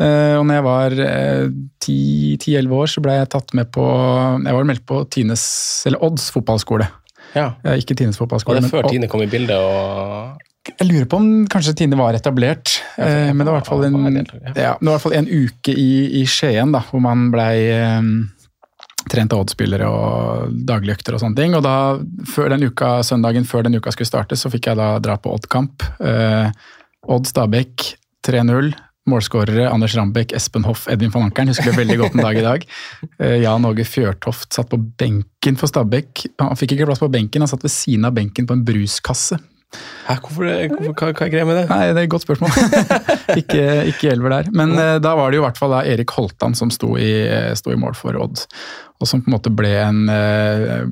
Eh, 0.00 0.34
og 0.38 0.46
når 0.48 0.58
jeg 0.58 0.64
var 0.66 0.96
10-11 0.96 2.56
eh, 2.56 2.72
år, 2.78 2.90
så 2.90 3.02
ble 3.04 3.18
jeg 3.18 3.30
tatt 3.34 3.52
med 3.58 3.68
på 3.74 3.84
Jeg 3.84 4.56
var 4.56 4.68
meldt 4.68 4.86
på 4.88 5.02
Tines, 5.12 5.44
eller 5.88 6.02
Odds 6.04 6.30
fotballskole. 6.34 6.88
Ja. 7.36 7.52
Eh, 7.64 7.82
ikke 7.82 7.96
Tines 7.98 8.18
fotballskole. 8.20 8.60
Var 8.60 8.68
det 8.68 8.72
før 8.72 8.88
Tine 8.90 9.10
kom 9.12 9.24
i 9.24 9.30
bildet? 9.30 9.56
og... 9.58 10.48
Jeg 10.62 10.86
lurer 10.86 11.08
på 11.10 11.18
om 11.18 11.30
kanskje 11.50 11.74
Tine 11.80 11.98
var 11.98 12.14
etablert. 12.14 12.76
Ja, 12.94 13.32
men 13.34 13.42
det 13.42 13.50
var 13.50 13.56
i 13.56 13.62
hvert 13.64 13.70
fall 13.72 13.86
en, 13.88 13.96
ja, 14.14 14.52
det 14.54 14.54
var 14.54 14.76
i 14.78 14.92
hvert 14.92 15.02
fall 15.02 15.16
en 15.18 15.26
uke 15.26 15.72
i, 15.74 16.20
i 16.20 16.22
Skien 16.30 16.70
da, 16.70 16.84
hvor 16.86 17.02
man 17.02 17.32
blei 17.32 17.56
um, 17.98 18.12
trent 19.10 19.34
av 19.34 19.42
Odd-spillere 19.42 19.88
og 19.90 20.54
daglige 20.68 21.00
økter 21.00 21.16
og 21.16 21.24
sånne 21.24 21.40
ting. 21.40 21.56
Og 21.58 21.64
da, 21.66 21.74
før 22.30 22.52
den 22.54 22.68
uka, 22.70 22.92
søndagen 23.02 23.48
før 23.48 23.66
den 23.66 23.74
uka 23.74 23.90
skulle 23.90 24.12
starte, 24.12 24.38
så 24.38 24.52
fikk 24.52 24.70
jeg 24.70 24.78
da 24.78 24.92
dra 25.02 25.18
på 25.18 25.34
Odd-kamp. 25.34 25.82
Uh, 25.98 26.54
Odd 27.10 27.26
Stabæk 27.26 27.88
3-0. 28.22 28.70
Målskårere 29.10 29.66
Anders 29.66 29.96
Rambekk, 29.98 30.30
Espen 30.38 30.62
Hoff, 30.68 30.84
Edvin 30.90 31.10
van 31.10 31.26
Ankeren 31.26 31.50
husker 31.50 31.72
det 31.72 31.80
veldig 31.80 31.96
godt 32.04 32.16
en 32.16 32.22
dag 32.22 32.36
i 32.38 32.44
dag. 32.44 32.66
Eh, 33.18 33.40
Jan 33.42 33.64
Åge 33.66 33.86
Fjørtoft 33.88 34.54
satt 34.54 34.70
på 34.70 34.78
benken 34.78 35.58
for 35.58 35.70
Stabæk. 35.70 36.28
Han 36.38 36.58
fikk 36.58 36.76
ikke 36.76 36.86
plass 36.86 37.02
på 37.02 37.10
benken, 37.10 37.42
han 37.42 37.50
satt 37.50 37.66
ved 37.66 37.74
siden 37.74 38.06
av 38.06 38.14
benken 38.14 38.46
på 38.46 38.54
en 38.54 38.62
bruskasse. 38.68 39.40
Hæ, 40.06 40.18
hvorfor, 40.20 40.46
hvorfor, 40.46 40.92
hva, 40.92 41.10
hva 41.16 41.26
er 41.26 41.32
greia 41.32 41.48
med 41.48 41.58
det? 41.58 41.66
Nei, 41.72 41.80
Det 41.88 41.98
er 41.98 42.06
et 42.06 42.14
godt 42.14 42.26
spørsmål. 42.28 42.54
ikke, 43.40 43.66
ikke 43.90 44.12
Elver 44.12 44.36
der. 44.36 44.54
Men 44.54 44.76
uh, 44.78 45.00
da 45.02 45.16
var 45.18 45.32
det 45.32 45.40
jo 45.40 45.42
i 45.42 45.46
hvert 45.48 45.58
fall 45.58 45.74
da 45.74 45.82
Erik 45.88 46.14
Holtan 46.14 46.54
som 46.58 46.70
sto 46.70 46.94
i, 47.00 47.10
sto 47.58 47.74
i, 47.74 47.80
mål 47.80 47.98
for 47.98 48.20
Odd. 48.22 48.44
Og 49.02 49.08
som 49.08 49.24
på 49.24 49.32
en 49.32 49.34
måte 49.34 49.50
ble, 49.50 49.72
en, 49.82 50.04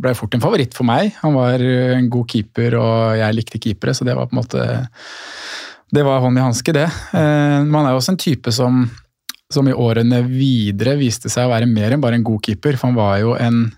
ble 0.03 0.17
fort 0.19 0.35
en 0.35 0.43
favoritt 0.43 0.75
for 0.75 0.89
meg. 0.89 1.13
Han 1.21 1.37
var 1.37 1.63
en 1.63 2.09
god 2.11 2.27
keeper, 2.33 2.75
og 2.81 3.21
jeg 3.21 3.37
likte 3.37 3.61
keepere, 3.63 3.95
så 3.95 4.09
det 4.09 4.17
var 4.19 4.27
på 4.27 4.35
en 4.35 4.41
måte 4.41 4.65
det 5.91 6.07
var 6.07 6.23
hånd 6.23 6.39
i 6.39 6.45
hanske, 6.45 6.75
det. 6.75 6.87
Eh, 6.87 7.59
man 7.67 7.85
er 7.85 7.95
jo 7.95 8.01
også 8.01 8.15
en 8.15 8.23
type 8.23 8.53
som, 8.55 8.85
som 9.53 9.69
i 9.69 9.75
årene 9.75 10.23
videre 10.29 10.97
viste 11.01 11.31
seg 11.33 11.49
å 11.49 11.53
være 11.53 11.69
mer 11.71 11.95
enn 11.95 12.03
bare 12.03 12.21
en 12.21 12.27
god 12.27 12.45
keeper. 12.47 12.79
For 12.79 12.91
han 12.91 12.99
var 12.99 13.21
jo 13.25 13.37
en 13.39 13.69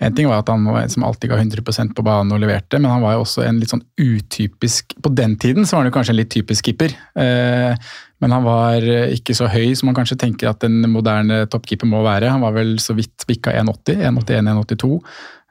En 0.00 0.14
ting 0.16 0.24
var 0.24 0.38
at 0.40 0.48
han 0.48 0.62
var 0.64 0.78
en 0.80 0.88
som 0.88 1.02
alltid 1.04 1.28
ga 1.28 1.36
100% 1.36 1.90
på 1.92 2.02
banen 2.02 2.32
og 2.32 2.38
leverte, 2.40 2.78
men 2.80 2.88
han 2.88 3.02
var 3.02 3.18
jo 3.18 3.20
også 3.20 3.42
en 3.44 3.58
litt 3.60 3.68
sånn 3.68 3.82
utypisk 4.00 4.94
På 4.96 5.10
den 5.12 5.34
tiden 5.36 5.66
så 5.68 5.76
var 5.76 5.82
han 5.82 5.90
jo 5.90 5.96
kanskje 5.98 6.14
en 6.14 6.18
litt 6.22 6.30
typisk 6.32 6.70
keeper. 6.70 6.94
Eh, 7.20 7.90
men 8.24 8.32
han 8.32 8.46
var 8.46 8.86
ikke 9.12 9.36
så 9.36 9.50
høy 9.52 9.74
som 9.76 9.90
man 9.90 9.98
kanskje 9.98 10.16
tenker 10.22 10.48
at 10.48 10.64
en 10.64 10.88
moderne 10.88 11.42
toppkeeper 11.52 11.88
må 11.88 12.00
være. 12.06 12.32
Han 12.32 12.40
var 12.40 12.56
vel 12.56 12.78
så 12.80 12.96
vidt 12.96 13.28
bikka 13.28 13.52
1,80, 13.60 14.00
1,81-1,82. 14.08 15.02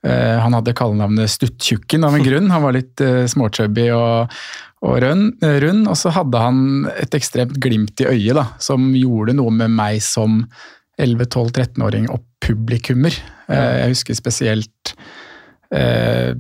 Eh, 0.06 0.38
han 0.40 0.56
hadde 0.56 0.76
kallenavnet 0.78 1.32
Stuttjukken 1.32 2.08
av 2.08 2.18
en 2.18 2.26
grunn. 2.26 2.50
Han 2.54 2.66
var 2.66 2.78
litt 2.78 3.04
småchubby 3.32 3.90
og, 3.96 4.36
og 4.86 5.00
rund, 5.04 5.44
rund, 5.64 5.88
og 5.92 5.98
så 6.00 6.14
hadde 6.16 6.44
han 6.44 6.90
et 6.96 7.16
ekstremt 7.18 7.58
glimt 7.62 8.00
i 8.04 8.10
øyet 8.12 8.38
da, 8.38 8.46
som 8.64 8.92
gjorde 8.96 9.36
noe 9.40 9.52
med 9.56 9.76
meg 9.76 10.04
som 10.06 10.44
11-12-13-åring 11.00 12.10
og 12.12 12.24
publikummer. 12.44 13.16
Ja. 13.48 13.56
Eh, 13.56 13.76
jeg 13.84 13.96
husker 13.96 14.18
spesielt 14.18 14.96
eh, 15.74 16.34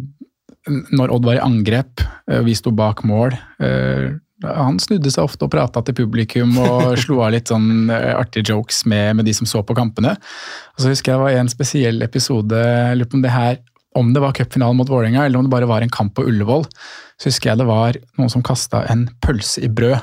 når 0.70 1.13
Odd 1.16 1.28
var 1.28 1.39
i 1.39 1.44
angrep, 1.44 2.04
og 2.30 2.44
vi 2.46 2.56
sto 2.58 2.74
bak 2.75 3.04
mål. 3.08 3.34
Eh, 3.63 4.12
han 4.43 4.77
snudde 4.79 5.12
seg 5.12 5.25
ofte 5.27 5.48
og 5.48 5.51
prata 5.53 5.81
til 5.84 5.98
publikum 5.98 6.53
og 6.63 6.93
slo 7.01 7.22
av 7.25 7.34
litt 7.36 7.51
sånn 7.51 7.89
eh, 7.91 8.13
artige 8.15 8.53
jokes 8.53 8.86
med, 8.89 9.17
med, 9.19 9.27
de 9.27 9.36
som 9.36 9.50
så 9.50 9.63
på 9.65 9.75
kampene. 9.77 10.15
Og 10.75 10.84
så 10.84 10.93
husker 10.93 11.12
jeg 11.12 11.19
det 11.19 11.25
var 11.25 11.41
en 11.41 11.51
spesiell 11.51 12.05
episode, 12.05 12.55
jeg 12.55 13.00
lurer 13.00 13.12
på 13.12 13.19
om 13.19 13.25
det 13.25 13.36
her 13.36 13.60
om 13.98 14.12
det 14.13 14.22
var 14.22 14.36
cupfinalen 14.38 14.77
mot 14.77 14.89
Vålerenga 14.89 15.24
eller 15.25 15.39
om 15.39 15.48
det 15.48 15.51
bare 15.51 15.67
var 15.67 15.81
en 15.81 15.91
kamp 15.91 16.13
på 16.15 16.24
Ullevål, 16.29 16.67
så 17.19 17.31
husker 17.31 17.51
jeg 17.51 17.60
det 17.60 17.67
var 17.67 17.98
noen 18.19 18.31
som 18.31 18.46
kasta 18.46 18.84
en 18.93 19.08
pølse 19.24 19.63
i 19.65 19.72
brød 19.72 19.98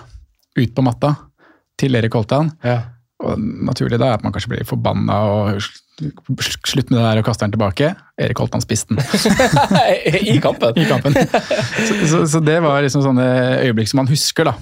ut 0.58 0.74
på 0.74 0.84
matta 0.84 1.14
til 1.80 1.96
Erik 1.96 2.16
Holtan. 2.16 2.50
Ja. 2.66 2.95
Og 3.24 3.40
naturlig 3.40 3.98
da 4.00 4.10
er 4.10 4.18
at 4.18 4.24
man 4.24 4.34
kanskje 4.34 4.52
blir 4.52 4.66
forbanna 4.68 5.18
og 5.32 5.60
slutt 5.96 6.90
med 6.90 6.98
det 6.98 7.04
der 7.06 7.20
og 7.22 7.24
kaster 7.24 7.46
den 7.46 7.54
tilbake. 7.54 7.94
Erik 8.20 8.40
Holtan 8.42 8.60
spiste 8.60 8.92
den. 8.92 9.00
I 10.34 10.36
kampen? 10.44 10.76
I 10.82 10.84
kampen. 10.88 11.16
Så, 11.16 11.96
så, 12.10 12.20
så, 12.34 12.42
det 12.44 12.58
var 12.64 12.82
liksom 12.84 13.04
sånne 13.06 13.28
øyeblikk 13.64 13.88
som 13.88 14.02
man 14.02 14.10
husker, 14.10 14.50
da. 14.50 14.54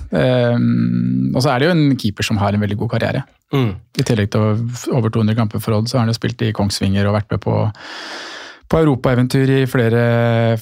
Um, 0.55 1.33
og 1.35 1.43
så 1.43 1.51
er 1.51 1.59
det 1.59 1.69
jo 1.69 1.75
en 1.75 1.99
keeper 1.99 2.27
som 2.27 2.39
har 2.39 2.55
en 2.55 2.63
veldig 2.63 2.79
god 2.85 2.95
karriere. 2.95 3.25
Mm. 3.55 3.73
I 3.99 4.07
tillegg 4.07 4.31
til 4.35 4.95
over 4.95 5.11
200 5.11 5.39
kamper 5.39 5.63
for 5.63 5.81
Odd, 5.81 5.91
så 5.91 5.99
har 5.99 6.07
han 6.07 6.15
jo 6.15 6.19
spilt 6.21 6.47
i 6.47 6.55
Kongsvinger 6.55 7.11
og 7.11 7.19
vært 7.19 7.35
med 7.35 7.43
på 7.43 7.59
på 8.71 8.81
europaeventyr 8.81 9.51
i 9.55 9.59
flere, 9.71 10.05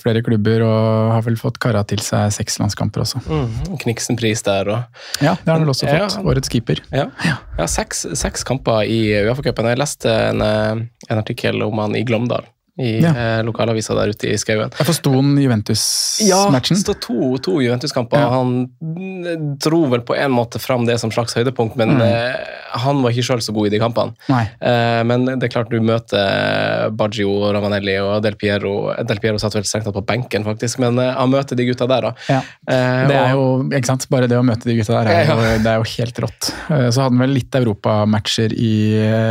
flere, 0.00 0.22
klubber 0.26 0.64
og 0.66 1.12
har 1.14 1.26
vel 1.26 1.38
fått 1.40 1.60
kara 1.62 1.84
til 1.88 2.02
seg 2.04 2.32
seks 2.34 2.58
landskamper 2.62 3.04
også. 3.04 3.22
Mm, 3.26 3.76
Kniksen-pris 3.82 4.44
der 4.46 4.72
og 4.72 5.22
Ja, 5.22 5.36
det 5.38 5.46
har 5.48 5.58
han 5.58 5.66
vel 5.66 5.74
også 5.74 5.86
fått. 5.86 6.00
Ja, 6.02 6.24
Årets 6.32 6.52
keeper. 6.52 6.82
Ja, 6.92 7.08
ja 7.24 7.68
seks, 7.70 8.04
seks, 8.18 8.44
kamper 8.48 8.82
i 8.88 9.04
Uefa-cupen. 9.22 9.70
Jeg 9.72 9.80
leste 9.80 10.10
en, 10.32 10.42
en 10.42 11.20
artikkel 11.22 11.62
om 11.64 11.78
han 11.84 11.96
i 11.98 12.04
Glåmdal 12.08 12.48
i 12.80 13.02
ja. 13.02 13.12
eh, 13.12 13.42
lokalavisa 13.44 13.94
der 13.98 14.14
ute 14.14 14.30
i 14.32 14.38
skauen. 14.40 14.72
Jeg 14.78 14.88
forsto 14.88 15.12
han 15.12 15.34
Juventus-matchen? 15.36 16.28
Ja, 16.28 16.46
det 16.56 16.80
står 16.80 16.96
to, 17.04 17.18
to 17.44 17.58
Juventus-kamper. 17.60 18.22
Ja. 18.22 18.30
Han 18.32 19.56
dro 19.60 19.82
vel 19.92 20.04
på 20.08 20.16
en 20.16 20.32
måte 20.32 20.60
fram 20.62 20.86
det 20.88 20.96
som 21.02 21.12
slags 21.12 21.36
høydepunkt, 21.36 21.76
men 21.76 21.98
mm. 21.98 22.04
eh, 22.06 22.62
han 22.82 23.02
var 23.04 23.12
ikke 23.12 23.26
sjøl 23.28 23.42
så 23.44 23.52
god 23.52 23.68
i 23.68 23.74
de 23.74 23.80
kampene. 23.82 24.16
Eh, 24.32 25.02
men 25.04 25.28
det 25.28 25.50
er 25.50 25.52
klart 25.52 25.72
du 25.72 25.82
møter 25.84 26.88
Baggio, 26.96 27.34
Ravanelli 27.52 27.98
og 28.00 28.22
Del 28.24 28.38
Piero. 28.40 28.74
Del 29.04 29.20
Piero 29.20 29.40
satt 29.42 29.58
vel 29.58 29.68
strengt 29.68 29.90
tatt 29.90 29.98
på 29.98 30.04
benken, 30.08 30.46
faktisk, 30.48 30.80
men 30.82 30.96
eh, 31.02 31.12
han 31.18 31.32
møter 31.32 31.58
de 31.58 31.68
gutta 31.68 31.88
der, 31.90 32.08
da. 32.08 32.14
Ja. 32.32 32.40
Eh, 32.72 33.04
det 33.12 33.20
er 33.20 33.36
jo, 33.36 33.46
ikke 33.68 33.92
sant, 33.92 34.08
Bare 34.12 34.26
det 34.28 34.36
å 34.36 34.44
møte 34.44 34.68
de 34.68 34.76
gutta 34.80 34.98
der, 34.98 35.12
er 35.12 35.28
jo, 35.28 35.38
det 35.62 35.70
er 35.70 35.80
jo 35.80 35.88
helt 35.92 36.24
rått. 36.24 36.50
Eh, 36.72 36.88
så 36.88 37.04
hadde 37.04 37.12
han 37.12 37.22
vel 37.26 37.36
litt 37.36 37.62
europamatcher 37.62 38.56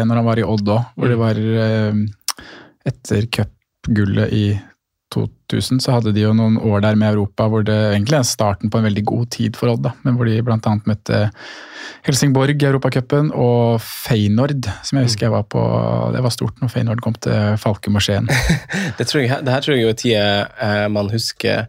når 0.05 0.19
han 0.21 0.25
var 0.25 0.39
i 0.39 0.45
Odd 0.45 0.73
òg, 0.73 0.89
hvor 0.95 1.11
det 1.11 1.17
mm. 1.17 1.21
var 1.25 1.39
etter 2.87 3.27
cupgullet 3.37 4.33
i 4.33 4.45
2000 5.11 5.81
så 5.83 5.97
hadde 5.97 6.13
de 6.15 6.23
jo 6.23 6.31
noen 6.35 6.57
år 6.57 6.83
der 6.85 6.97
med 6.99 7.13
Europa 7.13 7.47
hvor 7.51 7.65
det 7.67 7.75
egentlig 7.91 8.21
er 8.21 8.27
starten 8.27 8.71
på 8.71 8.79
en 8.79 8.87
veldig 8.87 9.03
god 9.09 9.29
tid 9.35 9.59
for 9.59 9.73
Odd. 9.73 9.83
da, 9.83 9.93
men 10.05 10.15
Hvor 10.15 10.29
de 10.29 10.37
bl.a. 10.45 10.75
møtte 10.87 11.21
Helsingborg 12.07 12.55
i 12.55 12.67
Europacupen 12.69 13.31
og 13.35 13.81
Feyenoord, 13.83 14.69
som 14.87 14.97
jeg 14.97 15.09
husker 15.09 15.27
jeg 15.27 15.35
var 15.35 15.43
på. 15.51 15.61
Det 16.15 16.23
var 16.23 16.33
stort 16.33 16.61
når 16.61 16.71
Feyenoord 16.73 17.03
kom 17.03 17.17
til 17.19 17.57
Falkum 17.61 17.99
det, 18.97 19.05
det 19.05 19.27
her 19.27 19.61
tror 19.61 19.75
jeg 19.75 19.83
jo 19.83 19.91
er 19.91 19.99
tida 19.99 20.23
eh, 20.61 20.87
man 20.89 21.11
husker 21.11 21.67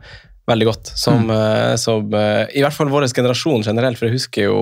veldig 0.51 0.67
godt. 0.69 0.93
Som, 0.99 1.27
mm. 1.29 1.35
Eh, 1.37 1.75
som, 1.81 2.15
eh, 2.15 2.45
I 2.59 2.65
hvert 2.65 2.77
fall 2.77 2.91
vår 2.93 3.09
generasjon 3.13 3.67
generelt, 3.67 3.99
for 3.99 4.09
jeg 4.09 4.19
husker 4.19 4.49
jo 4.49 4.59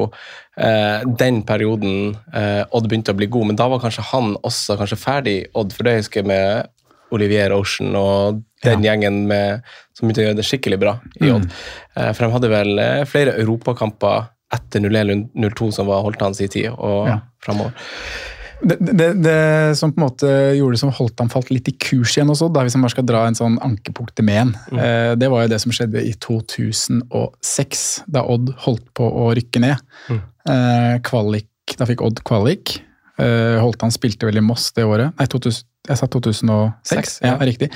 eh, 0.57 1.07
den 1.23 1.43
perioden 1.49 2.17
eh, 2.37 2.63
Odd 2.77 2.91
begynte 2.91 3.15
å 3.15 3.19
bli 3.19 3.31
god, 3.33 3.51
men 3.51 3.61
da 3.61 3.69
var 3.73 3.83
kanskje 3.83 4.07
han 4.13 4.35
også 4.43 4.77
kanskje 4.81 5.01
ferdig 5.01 5.39
Odd, 5.55 5.73
for 5.77 5.89
det 5.89 6.01
husker 6.03 6.23
jeg 6.23 6.31
med 6.31 6.71
Olivier 7.15 7.53
Ocean 7.57 7.97
og 7.99 8.43
den 8.65 8.85
ja. 8.85 8.93
gjengen 8.93 9.25
med, 9.31 9.65
som 9.97 10.07
begynte 10.07 10.23
å 10.23 10.29
gjøre 10.29 10.41
det 10.41 10.47
skikkelig 10.47 10.81
bra 10.83 10.99
i 11.21 11.31
Odd. 11.33 11.49
Mm. 11.49 11.57
Eh, 11.97 12.11
for 12.13 12.27
de 12.27 12.35
hadde 12.37 12.53
vel 12.53 12.83
eh, 12.83 13.07
flere 13.09 13.39
europakamper 13.41 14.29
etter 14.51 14.83
01-02 14.83 15.71
som 15.75 15.89
var 15.91 16.05
holdt 16.05 16.23
hans 16.25 16.43
i 16.43 16.51
tid, 16.51 16.73
og 16.75 17.07
ja. 17.07 17.21
framover. 17.45 17.75
Det, 18.61 18.77
det, 18.81 19.09
det, 19.25 19.37
som 19.79 19.93
på 19.95 20.01
en 20.01 20.05
måte 20.05 20.31
gjorde 20.57 20.77
det 20.77 20.81
som 20.83 20.93
holdt 20.95 21.23
han 21.23 21.33
falt 21.33 21.53
litt 21.53 21.71
i 21.71 21.77
kurs 21.81 22.17
igjen 22.17 22.33
også, 22.33 22.51
da, 22.53 22.65
hvis 22.67 22.77
man 22.77 22.85
bare 22.87 22.95
skal 22.97 23.09
dra 23.09 23.23
en 23.29 23.39
sånn 23.39 23.57
ankepunkt 23.65 24.13
til 24.19 24.27
Men, 24.29 24.53
mm. 24.73 24.83
eh, 24.85 25.13
det 25.21 25.31
var 25.33 25.47
jo 25.47 25.53
det 25.55 25.61
som 25.63 25.75
skjedde 25.75 26.03
i 26.05 26.13
2006, 26.21 27.87
da 28.11 28.27
Odd 28.29 28.53
holdt 28.67 28.87
på 28.97 29.07
å 29.07 29.31
rykke 29.37 29.65
ned. 29.65 29.81
Mm. 30.11 30.23
Eh, 30.55 30.95
kvalik, 31.07 31.77
da 31.81 31.89
fikk 31.89 32.05
Odd 32.05 32.23
kvalik. 32.27 32.81
Eh, 33.21 33.59
Holtan 33.61 33.93
spilte 33.93 34.29
vel 34.29 34.41
i 34.41 34.45
Moss 34.45 34.71
det 34.77 34.87
året. 34.89 35.13
Nei, 35.19 35.27
2000, 35.31 35.67
jeg 35.91 35.99
sa 35.99 36.09
2006. 36.13 36.93
6, 36.93 37.17
ja. 37.25 37.35
ja, 37.35 37.49
riktig. 37.49 37.71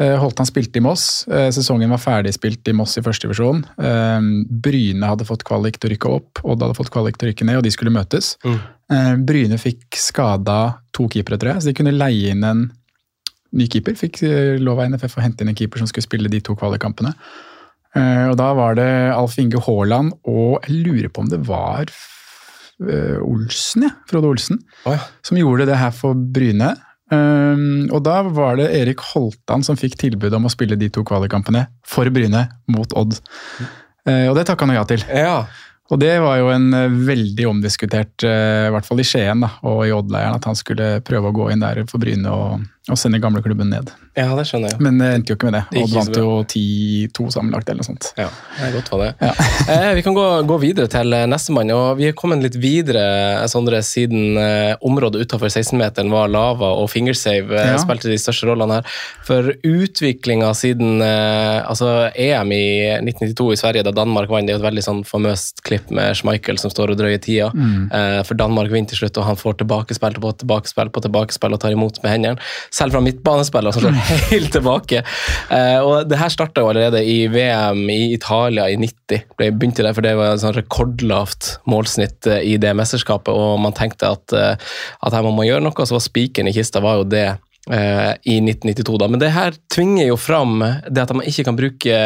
Eh, 0.00 0.16
Holtan 0.18 0.48
spilte 0.48 0.80
i 0.80 0.84
Moss. 0.84 1.26
Eh, 1.30 1.48
sesongen 1.54 1.92
var 1.94 2.02
ferdigspilt 2.02 2.70
i 2.70 2.74
Moss 2.76 2.98
i 2.98 3.04
første 3.04 3.28
divisjon. 3.28 3.62
Bryne 4.64 5.12
hadde 5.12 5.28
fått 5.28 5.46
kvalik 5.48 5.78
til 5.78 5.90
å 5.90 5.94
rykke 5.94 6.16
opp, 6.18 6.42
Odd 6.44 6.64
hadde 6.64 6.78
fått 6.78 6.92
kvalik 6.94 7.18
til 7.18 7.28
å 7.28 7.32
rykke 7.32 7.46
ned, 7.48 7.60
og 7.60 7.66
de 7.66 7.74
skulle 7.74 7.94
møtes. 7.94 8.34
Mm. 8.46 8.58
Bryne 8.88 9.58
fikk 9.60 9.98
skada 10.00 10.78
to 10.96 11.08
keepere, 11.12 11.36
tror 11.36 11.54
jeg, 11.54 11.62
så 11.62 11.70
de 11.70 11.76
kunne 11.76 11.92
leie 11.92 12.32
inn 12.32 12.46
en 12.46 12.62
ny 13.58 13.66
keeper. 13.68 13.96
Fikk 13.98 14.22
lov 14.62 14.80
av 14.80 14.94
NFF 14.94 15.18
å 15.18 15.24
hente 15.24 15.44
inn 15.44 15.52
en 15.52 15.58
keeper 15.58 15.82
som 15.82 15.90
skulle 15.90 16.06
spille 16.06 16.30
de 16.32 16.40
to 16.44 16.56
kvalikkampene. 16.56 17.12
Og 17.98 18.34
da 18.40 18.48
var 18.56 18.76
det 18.78 18.88
Alf 19.12 19.36
Inge 19.40 19.60
Haaland 19.64 20.12
og 20.28 20.64
jeg 20.66 20.82
lurer 20.86 21.12
på 21.12 21.24
om 21.24 21.28
det 21.28 21.40
var 21.48 21.88
Olsen, 23.24 23.88
ja, 23.88 23.94
Frode 24.08 24.28
Olsen, 24.28 24.60
oh, 24.84 24.92
ja. 24.94 25.00
som 25.24 25.40
gjorde 25.40 25.66
det 25.68 25.78
her 25.80 25.92
for 25.96 26.16
Bryne. 26.16 26.74
Og 27.10 28.00
da 28.04 28.20
var 28.22 28.58
det 28.60 28.68
Erik 28.76 29.00
Holtan 29.14 29.64
som 29.64 29.78
fikk 29.80 29.96
tilbud 30.00 30.34
om 30.36 30.48
å 30.48 30.52
spille 30.52 30.76
de 30.78 30.90
to 30.92 31.04
kvalikkampene 31.06 31.66
for 31.88 32.08
Bryne 32.12 32.44
mot 32.72 32.92
Odd. 32.98 33.16
Uh, 34.08 34.28
og 34.30 34.36
det 34.38 34.46
takka 34.48 34.68
han 34.68 34.76
ja 34.76 34.84
til. 34.88 35.04
Ja. 35.08 35.40
Og 35.88 36.00
det 36.02 36.18
var 36.20 36.36
jo 36.40 36.50
en 36.52 36.68
uh, 36.74 36.98
veldig 37.08 37.46
omdiskutert, 37.48 38.12
uh, 38.26 38.68
i 38.68 38.72
hvert 38.74 38.88
fall 38.88 39.00
i 39.00 39.06
Skien 39.08 39.44
da, 39.44 39.54
og 39.64 39.86
i 39.86 39.94
Odd-leiren, 39.94 40.36
at 40.36 40.48
han 40.48 40.58
skulle 40.58 40.98
prøve 41.06 41.30
å 41.30 41.36
gå 41.36 41.48
inn 41.52 41.64
der 41.64 41.80
for 41.88 42.02
Bryne 42.02 42.28
og, 42.28 42.66
og 42.90 43.00
sende 43.00 43.22
gamleklubben 43.22 43.72
ned. 43.72 43.92
Ja, 44.18 44.28
det 44.34 44.44
skjønner 44.48 44.72
jeg. 44.72 44.82
Men 44.82 44.98
det 44.98 45.08
endte 45.14 45.32
jo 45.32 45.38
ikke 45.38 45.48
med 45.50 45.56
det. 45.58 45.62
det 45.72 45.84
vant 45.92 46.18
jo 46.18 46.30
10-2 46.42 47.28
sammenlagt 47.36 47.68
eller 47.70 47.82
noe 47.82 47.88
sånt. 47.88 48.10
Ja, 48.18 48.26
det 48.56 48.66
er 48.66 48.74
godt 48.74 48.90
for 48.90 49.04
det. 49.04 49.10
Ja. 49.22 49.32
eh, 49.74 49.90
vi 49.98 50.02
kan 50.06 50.16
gå, 50.16 50.26
gå 50.48 50.58
videre 50.62 50.90
til 50.90 51.14
eh, 51.14 51.26
nestemann. 51.30 51.70
og 51.74 52.00
Vi 52.00 52.08
er 52.08 52.16
kommet 52.18 52.42
litt 52.42 52.58
videre 52.58 53.04
Sondre, 53.50 53.80
siden 53.86 54.38
eh, 54.40 54.74
området 54.84 55.22
utenfor 55.22 55.52
16-meteren 55.52 56.10
var 56.12 56.32
lava 56.32 56.72
og 56.80 56.90
fingersave 56.90 57.54
eh, 57.54 57.70
ja. 57.74 57.78
spilte 57.82 58.10
de 58.10 58.18
største 58.20 58.48
rollene 58.50 58.80
her. 58.80 58.98
For 59.28 59.52
utviklinga 59.54 60.50
siden 60.58 61.02
eh, 61.04 61.60
altså 61.62 62.08
EM 62.14 62.52
i 62.56 62.66
1992 62.98 63.52
i 63.54 63.60
Sverige, 63.62 63.86
da 63.86 63.94
Danmark 63.94 64.32
vant, 64.32 64.48
det 64.48 64.54
er 64.54 64.58
jo 64.58 64.62
et 64.64 64.68
veldig 64.68 64.84
sånn 64.84 65.04
famøst 65.06 65.62
klipp 65.66 65.92
med 65.94 66.16
Schmeichel 66.18 66.58
som 66.60 66.72
står 66.74 66.94
og 66.94 67.00
drøyer 67.00 67.22
tida. 67.22 67.52
Mm. 67.54 67.88
Eh, 67.94 68.20
for 68.26 68.38
Danmark 68.38 68.72
vinner 68.72 68.90
til 68.90 69.04
slutt, 69.04 69.18
og 69.20 69.28
han 69.30 69.38
får 69.38 69.60
tilbakespill 69.62 70.18
på 70.18 70.34
tilbakespill 70.42 70.92
på 70.94 71.04
tilbakespill 71.06 71.54
og 71.54 71.62
tar 71.62 71.76
imot 71.76 72.02
med 72.02 72.14
hendene. 72.16 72.48
Selv 72.74 72.96
fra 72.96 73.04
midtbanespillere 73.04 73.74
som 73.76 73.86
slår 73.86 73.98
helt 74.32 74.52
tilbake. 74.54 75.02
Eh, 75.54 75.78
og 75.84 76.08
det 76.08 76.20
her 76.20 76.32
starta 76.32 76.62
jo 76.62 76.70
allerede 76.72 77.02
i 77.04 77.26
VM 77.32 77.84
i 77.92 78.12
Italia 78.14 78.68
i 78.70 78.78
90. 78.80 79.26
Ble 79.38 79.50
begynte 79.54 79.84
der, 79.84 79.94
for 79.96 80.04
Det 80.04 80.14
var 80.18 80.34
et 80.34 80.44
sånn 80.44 80.56
rekordlavt 80.56 81.58
målsnitt 81.68 82.28
uh, 82.30 82.38
i 82.44 82.56
det 82.60 82.74
mesterskapet, 82.76 83.32
og 83.34 83.60
man 83.62 83.76
tenkte 83.76 84.12
at, 84.14 84.34
uh, 84.36 84.54
at 85.04 85.16
her 85.16 85.26
må 85.26 85.34
man 85.36 85.48
gjøre 85.48 85.64
noe. 85.64 85.86
Så 85.86 85.96
var 85.96 86.04
spikeren 86.04 86.50
i 86.50 86.56
kista 86.56 86.84
var 86.84 87.02
jo 87.02 87.08
det 87.08 87.28
i 87.68 88.38
1992. 88.40 88.94
da, 88.96 89.06
Men 89.12 89.20
det 89.20 89.28
her 89.34 89.56
tvinger 89.68 90.06
jo 90.06 90.14
fram 90.16 90.62
det 90.88 91.02
at 91.02 91.10
man 91.12 91.26
ikke 91.28 91.44
kan 91.44 91.58
bruke 91.58 91.98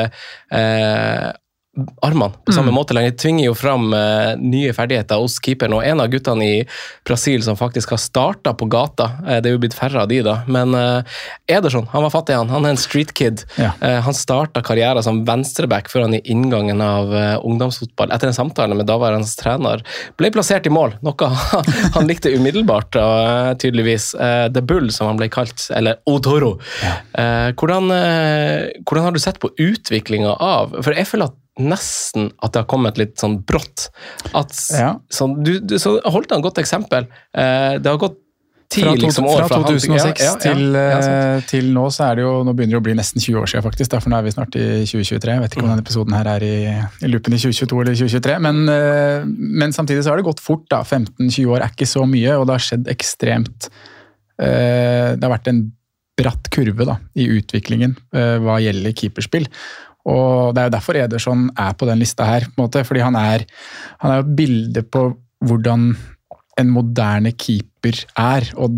armene 2.02 2.32
på 2.44 2.52
samme 2.52 2.68
mm. 2.68 2.74
måte 2.74 2.94
lenger. 2.94 3.14
Tvinger 3.16 3.46
jo 3.46 3.54
fram 3.56 3.92
uh, 3.96 4.34
nye 4.36 4.74
ferdigheter 4.76 5.20
hos 5.22 5.38
keeperen. 5.40 5.72
Og 5.78 5.86
en 5.88 6.02
av 6.04 6.10
guttene 6.12 6.44
i 6.44 6.58
Brasil 7.08 7.40
som 7.44 7.56
faktisk 7.56 7.94
har 7.94 8.00
starta 8.02 8.52
på 8.58 8.68
gata, 8.72 9.08
uh, 9.24 9.38
det 9.40 9.48
er 9.48 9.56
jo 9.56 9.62
blitt 9.62 9.76
færre 9.76 10.02
av 10.04 10.10
de 10.10 10.20
da, 10.26 10.42
men 10.52 10.76
uh, 10.76 11.22
Ederson 11.48 11.88
han 11.94 12.04
var 12.04 12.12
fattig, 12.12 12.36
han. 12.36 12.52
Han 12.52 12.68
er 12.68 12.74
en 12.74 12.80
street 12.80 13.14
kid. 13.16 13.44
Ja. 13.56 13.72
han 14.04 14.14
starta 14.16 14.62
karrieren 14.64 15.02
som 15.04 15.22
venstreback 15.26 15.88
før 15.90 16.04
han 16.06 16.14
i 16.16 16.20
inngangen 16.30 16.80
av 16.84 17.10
ungdomsfotball, 17.44 18.12
etter 18.14 18.30
en 18.30 18.36
samtale 18.36 18.76
med 18.76 18.86
daværende 18.88 19.28
trener, 19.38 19.82
ble 20.20 20.30
plassert 20.34 20.66
i 20.68 20.72
mål. 20.72 20.96
Noe 21.04 21.28
han 21.32 22.08
likte 22.10 22.32
umiddelbart, 22.32 22.96
og, 23.00 23.60
tydeligvis. 23.62 24.12
The 24.54 24.64
Bull, 24.64 24.90
som 24.94 25.10
han 25.10 25.20
ble 25.20 25.28
kalt, 25.32 25.66
eller 25.74 26.00
Otoro. 26.08 26.54
Ja. 26.82 26.96
Hvordan, 27.58 27.92
hvordan 27.92 29.06
har 29.06 29.14
du 29.14 29.22
sett 29.22 29.40
på 29.42 29.52
utviklinga 29.60 30.36
av 30.42 30.76
For 30.80 30.96
jeg 30.96 31.08
føler 31.10 31.30
at 31.30 31.38
nesten 31.60 32.30
at 32.40 32.54
det 32.54 32.62
har 32.62 32.68
kommet 32.70 32.98
litt 33.00 33.18
sånn 33.20 33.40
brått. 33.44 33.90
At, 34.32 34.54
ja. 34.72 34.94
så, 35.12 35.28
du, 35.36 35.58
du, 35.60 35.76
så 35.82 35.98
holdt 36.00 36.32
han 36.32 36.40
et 36.40 36.46
godt 36.46 36.62
eksempel. 36.62 37.08
Eh, 37.36 37.78
det 37.82 37.90
har 37.90 38.00
gått 38.00 38.20
ti 38.72 38.82
fra, 38.82 38.94
liksom, 38.96 39.26
år 39.28 39.44
fra, 39.50 39.58
2006 39.66 40.22
ja, 40.22 40.30
ja, 40.30 40.32
til, 40.40 40.76
eh, 40.78 41.42
til, 41.48 41.68
nå, 41.74 41.84
så 41.92 42.06
er 42.08 42.18
det 42.18 42.24
jo 42.24 42.32
Nå 42.46 42.54
begynner 42.56 42.76
det 42.76 42.80
å 42.80 42.86
bli 42.86 42.96
nesten 42.98 43.22
20 43.22 43.42
år 43.42 43.50
siden, 43.50 43.64
faktisk. 43.66 43.90
Derfor 43.92 44.12
nå 44.12 44.18
er 44.18 44.26
vi 44.26 44.34
snart 44.34 44.56
i 44.58 44.64
2023. 44.88 45.34
Jeg 45.34 45.44
vet 45.44 45.54
ikke 45.54 45.62
om 45.62 45.68
mm. 45.68 45.74
denne 45.74 45.86
episoden 45.86 46.16
her 46.16 46.30
er 46.34 46.46
i, 46.46 46.56
i 47.04 47.12
loopen 47.12 47.36
i 47.36 47.42
2022 47.42 47.82
eller 47.84 48.00
2023. 48.00 48.38
Men, 48.48 48.62
eh, 48.72 49.28
men, 49.62 49.76
samtidig 49.76 50.06
så 50.06 50.12
har 50.12 50.20
det 50.20 50.28
gått 50.30 50.42
fort. 50.42 50.64
da, 50.72 50.82
15-20 50.82 51.52
år 51.52 51.66
er 51.66 51.76
ikke 51.76 51.90
så 51.90 52.06
mye, 52.08 52.34
og 52.38 52.48
det 52.48 52.56
har 52.56 52.66
skjedd 52.70 52.90
ekstremt 52.92 53.70
eh, 54.40 55.14
Det 55.16 55.24
har 55.26 55.36
vært 55.36 55.52
en 55.52 55.64
bratt 56.22 56.50
kurve 56.52 56.84
da, 56.86 56.98
i 57.16 57.24
utviklingen 57.38 57.96
hva 58.12 58.58
gjelder 58.60 58.92
keeperspill. 58.94 59.46
Og 60.08 60.54
Det 60.54 60.60
er 60.62 60.66
jo 60.66 60.74
derfor 60.76 60.98
Ederson 60.98 61.50
er 61.58 61.74
på 61.78 61.86
den 61.86 61.98
lista 61.98 62.24
her. 62.24 62.46
på 62.46 62.56
en 62.56 62.64
måte, 62.64 62.84
fordi 62.84 63.00
han 63.00 63.14
er, 63.16 63.44
han 64.00 64.10
er 64.10 64.18
et 64.18 64.36
bilde 64.36 64.82
på 64.82 65.12
hvordan 65.42 65.92
en 66.60 66.70
moderne 66.70 67.32
keeper 67.32 68.04
er, 68.18 68.50
og 68.56 68.70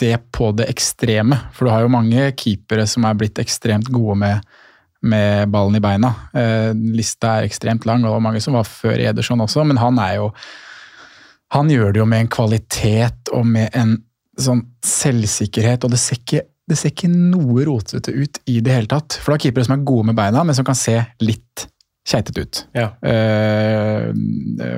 det 0.00 0.16
på 0.34 0.50
det 0.52 0.68
ekstreme. 0.70 1.38
For 1.54 1.66
du 1.66 1.72
har 1.72 1.84
jo 1.84 1.92
mange 1.92 2.30
keepere 2.38 2.86
som 2.90 3.06
er 3.06 3.16
blitt 3.18 3.38
ekstremt 3.42 3.90
gode 3.94 4.16
med, 4.18 4.40
med 5.02 5.50
ballen 5.52 5.78
i 5.78 5.82
beina. 5.84 6.10
Eh, 6.34 6.72
lista 6.74 7.38
er 7.38 7.48
ekstremt 7.48 7.86
lang, 7.86 8.02
og 8.02 8.10
det 8.10 8.16
var 8.16 8.26
mange 8.26 8.42
som 8.44 8.58
var 8.58 8.66
før 8.68 8.98
Ederson 8.98 9.44
også, 9.44 9.64
men 9.64 9.80
han 9.80 9.98
er 9.98 10.20
jo 10.22 10.30
Han 11.54 11.68
gjør 11.70 11.92
det 11.92 12.00
jo 12.00 12.04
med 12.08 12.20
en 12.20 12.28
kvalitet 12.28 13.28
og 13.30 13.44
med 13.46 13.68
en 13.78 13.92
sånn 14.40 14.64
selvsikkerhet, 14.82 15.84
og 15.84 15.92
det 15.92 16.00
ser 16.02 16.18
ikke, 16.18 16.40
det 16.70 16.78
ser 16.80 16.94
ikke 16.94 17.10
noe 17.12 17.64
rotete 17.66 18.14
ut 18.14 18.40
i 18.48 18.60
det 18.64 18.72
hele 18.72 18.90
tatt. 18.90 19.18
For 19.20 19.32
det 19.32 19.40
er 19.40 19.46
keepere 19.48 19.66
som 19.66 19.76
er 19.76 19.86
gode 19.86 20.08
med 20.10 20.18
beina, 20.18 20.44
men 20.46 20.56
som 20.56 20.66
kan 20.66 20.78
se 20.78 20.96
litt 21.20 21.66
keitete 22.08 22.44
ut. 22.44 22.62
Ja. 22.76 22.90
Uh, 23.00 24.10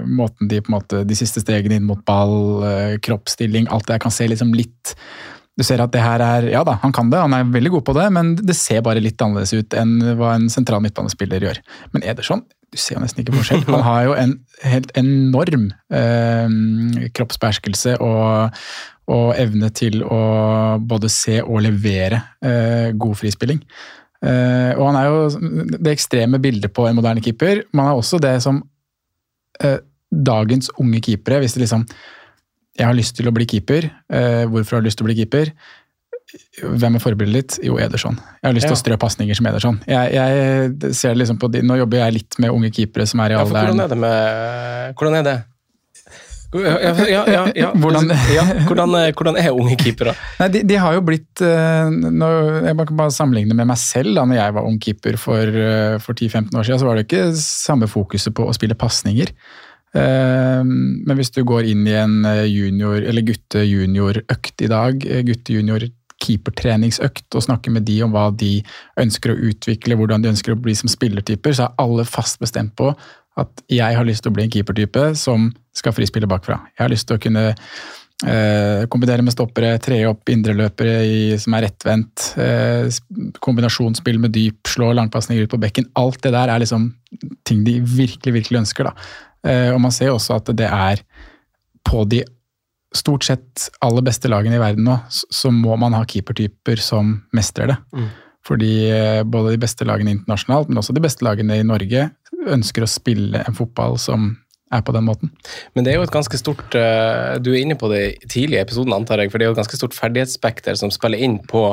måten 0.07 0.51
de 0.51 0.61
på 0.63 0.71
en 0.71 0.77
måte, 0.79 1.03
de 1.07 1.19
siste 1.19 1.43
stegene 1.43 1.79
inn 1.79 1.89
mot 1.89 2.03
ball, 2.07 2.37
uh, 2.63 2.99
kroppsstilling, 3.03 3.67
alt 3.71 3.89
det 3.89 3.97
der 3.97 4.05
kan 4.07 4.15
se 4.15 4.29
liksom 4.31 4.55
litt 4.55 4.97
du 5.57 5.65
ser 5.65 5.81
at 5.81 5.93
det 5.95 6.03
her 6.05 6.21
er 6.21 6.51
Ja 6.53 6.61
da, 6.69 6.75
han 6.83 6.93
kan 6.93 7.09
det, 7.09 7.17
han 7.23 7.33
er 7.33 7.47
veldig 7.49 7.71
god 7.79 7.85
på 7.87 7.95
det, 7.97 8.11
men 8.13 8.35
det 8.37 8.59
ser 8.59 8.83
bare 8.85 9.01
litt 9.01 9.23
annerledes 9.25 9.55
ut 9.57 9.77
enn 9.79 9.95
hva 10.19 10.35
en 10.37 10.51
sentral 10.53 10.83
midtbanespiller 10.85 11.47
gjør. 11.49 11.63
Men 11.95 12.05
Ederson, 12.05 12.43
du 12.77 12.83
ser 12.83 13.01
nesten 13.03 13.25
ikke 13.25 13.35
forskjell. 13.39 13.65
Han 13.73 13.87
har 13.87 14.03
jo 14.07 14.15
en 14.21 14.37
helt 14.63 14.93
enorm 15.01 15.71
eh, 15.89 17.11
kroppsbeherskelse 17.17 17.97
og, 18.05 18.61
og, 19.09 19.29
evne 19.41 19.73
til 19.75 20.03
å 20.05 20.23
både 20.85 21.11
se 21.13 21.41
og 21.43 21.65
levere 21.65 22.21
god 22.97 23.17
frispilling. 23.19 23.65
Eh, 24.25 24.73
og 24.77 24.89
han 24.89 24.99
er 24.99 25.07
jo 25.11 25.77
det 25.77 25.93
ekstreme 25.93 26.41
bildet 26.43 26.73
på 26.75 26.87
en 26.89 26.97
moderne 26.97 27.23
keeper. 27.25 27.65
Man 27.77 27.91
har 27.91 27.99
også 27.99 28.21
det 28.23 28.39
som 28.45 28.63
uh, 29.65 29.79
dagens 30.11 30.71
unge 30.81 31.03
keepere. 31.05 31.41
Hvis 31.43 31.57
det 31.57 31.67
liksom 31.67 31.87
Jeg 32.77 32.87
har 32.87 32.95
lyst 32.95 33.17
til 33.17 33.29
å 33.29 33.33
bli 33.33 33.47
keeper. 33.49 33.89
Uh, 34.13 34.45
hvorfor 34.53 34.77
har 34.77 34.83
du 34.83 34.89
lyst 34.89 34.99
til 35.01 35.07
å 35.07 35.11
bli 35.11 35.17
keeper? 35.17 35.53
Hvem 36.61 36.97
er 36.99 37.03
forbildet 37.03 37.37
ditt? 37.37 37.67
Jo, 37.69 37.77
Ederson. 37.79 38.17
Jeg 38.43 38.49
har 38.49 38.57
lyst 38.57 38.67
ja. 38.67 38.73
til 38.73 38.77
å 38.77 38.81
strø 38.81 38.97
pasninger 39.01 39.39
som 39.39 39.47
Ederson. 39.51 39.77
Jeg, 39.87 40.15
jeg 40.17 40.95
ser 40.99 41.19
liksom 41.19 41.39
på 41.39 41.51
de, 41.53 41.63
Nå 41.63 41.79
jobber 41.79 42.03
jeg 42.03 42.17
litt 42.21 42.39
med 42.43 42.55
unge 42.55 42.73
keepere 42.75 43.07
som 43.09 43.23
er 43.23 43.37
i 43.37 43.39
alderen 43.39 43.79
ja, 43.79 43.87
hvordan 43.87 44.97
hvordan 44.97 45.21
er 45.21 45.29
det? 45.29 45.37
Ja, 46.55 46.77
ja, 47.11 47.43
ja, 47.57 47.71
hvordan, 47.83 48.09
hvordan, 48.69 48.95
eh, 48.95 49.11
hvordan, 49.13 49.37
er 49.41 49.51
unge 49.53 49.77
keepere? 49.81 50.15
Nei, 50.41 50.49
de, 50.55 50.63
de, 50.69 50.79
har 50.81 50.95
jo 50.95 51.03
blitt 51.05 51.43
uh, 51.43 51.91
Jeg 51.91 52.77
kan 52.79 52.99
bare 52.99 53.15
sammenligne 53.15 53.57
med 53.57 53.69
meg 53.69 53.79
selv. 53.83 54.15
da 54.17 54.25
når 54.25 54.39
jeg 54.39 54.57
var 54.57 54.69
ung 54.69 54.79
keeper 54.81 55.19
for, 55.21 55.43
uh, 55.43 55.99
for 56.03 56.15
10-15 56.15 56.55
år 56.55 56.69
siden, 56.69 56.81
så 56.81 56.89
var 56.89 56.97
det 56.97 57.07
ikke 57.09 57.29
samme 57.41 57.91
fokuset 57.91 58.35
på 58.37 58.47
å 58.47 58.57
spille 58.57 58.79
pasninger. 58.79 59.35
Men 59.97 61.17
hvis 61.17 61.31
du 61.33 61.39
går 61.49 61.71
inn 61.71 61.87
i 61.89 61.95
en 61.97 62.19
junior, 62.45 62.99
eller 63.01 63.25
gutte-junior-økt 63.25 64.65
i 64.67 64.69
dag, 64.69 65.07
gutte-junior 65.25 65.87
keepertreningsøkt 66.25 67.37
og 67.37 67.45
snakker 67.45 67.75
med 67.75 67.87
de 67.89 67.99
om 68.07 68.15
hva 68.15 68.31
de 68.33 68.59
ønsker 69.01 69.33
å 69.33 69.39
utvikle, 69.51 69.99
hvordan 69.99 70.25
de 70.25 70.33
ønsker 70.33 70.55
å 70.55 70.61
bli 70.61 70.75
som 70.79 70.91
spillertyper, 70.91 71.57
så 71.57 71.67
er 71.67 71.79
alle 71.83 72.07
fast 72.09 72.41
bestemt 72.43 72.75
på 72.79 72.93
at 73.37 73.63
jeg 73.69 73.99
har 73.99 74.09
lyst 74.09 74.25
til 74.25 74.33
å 74.33 74.37
bli 74.37 74.47
en 74.47 74.53
keepertype 74.53 75.11
som 75.21 75.51
skal 75.77 75.95
frispille 75.97 76.29
bakfra. 76.31 76.63
Jeg 76.73 76.85
har 76.87 76.93
lyst 76.93 77.09
til 77.09 77.19
å 77.19 77.21
kunne 77.21 77.45
eh, 77.53 78.87
kombinere 78.93 79.25
med 79.25 79.35
stoppere, 79.35 79.75
tre 79.83 80.01
opp 80.09 80.33
indreløpere 80.33 81.37
som 81.43 81.57
er 81.59 81.67
rettvendt. 81.67 82.31
Eh, 82.41 82.89
kombinasjonsspill 83.45 84.21
med 84.23 84.33
dyp, 84.37 84.63
slå 84.73 84.95
langpasninger 84.97 85.45
ut 85.45 85.53
på 85.53 85.61
bekken. 85.61 85.91
Alt 86.01 86.23
det 86.25 86.33
der 86.37 86.55
er 86.55 86.65
liksom 86.65 86.89
ting 87.45 87.61
de 87.67 87.79
virkelig, 87.81 88.39
virkelig 88.41 88.63
ønsker. 88.65 88.89
da. 88.89 89.11
Eh, 89.47 89.71
og 89.75 89.83
man 89.85 89.93
ser 89.95 90.15
også 90.15 90.41
at 90.41 90.49
det 90.57 90.71
er 90.73 91.05
på 91.87 92.07
de 92.09 92.25
stort 92.95 93.27
sett 93.27 93.67
aller 93.85 94.05
beste 94.07 94.31
lagene 94.31 94.59
i 94.59 94.63
verden 94.63 94.87
nå, 94.87 94.99
så 95.11 95.51
må 95.53 95.77
man 95.81 95.97
ha 95.97 96.05
keepertyper 96.09 96.81
som 96.83 97.19
mestrer 97.37 97.73
det. 97.73 97.79
Mm. 97.97 98.09
Fordi 98.47 98.73
eh, 98.95 99.23
både 99.27 99.57
de 99.57 99.63
beste 99.63 99.87
lagene 99.89 100.15
internasjonalt, 100.15 100.71
men 100.71 100.79
også 100.79 100.95
de 100.95 101.03
beste 101.03 101.27
lagene 101.27 101.59
i 101.59 101.67
Norge, 101.67 102.11
ønsker 102.47 102.85
å 102.85 102.91
spille 102.91 103.43
en 103.43 103.57
fotball 103.57 103.97
som 103.99 104.37
er 104.75 104.83
på 104.83 104.93
den 104.95 105.05
måten. 105.07 105.31
Men 105.75 105.87
det 105.87 105.93
er 105.93 106.01
jo 106.01 106.07
et 106.07 106.15
ganske 106.15 106.39
stort 106.41 106.75
uh, 106.75 107.39
Du 107.39 107.53
er 107.53 107.61
inne 107.61 107.77
på 107.79 107.87
det 107.93 108.01
i 108.17 108.31
tidlige 108.31 108.65
episoden, 108.67 108.95
antar 108.97 109.23
jeg. 109.23 109.31
For 109.31 109.39
det 109.39 109.47
er 109.47 109.53
jo 109.53 109.57
et 109.57 109.61
ganske 109.61 109.79
stort 109.79 109.95
ferdighetsspekter 109.95 110.79
som 110.79 110.91
spiller 110.95 111.23
inn 111.23 111.39
på 111.47 111.69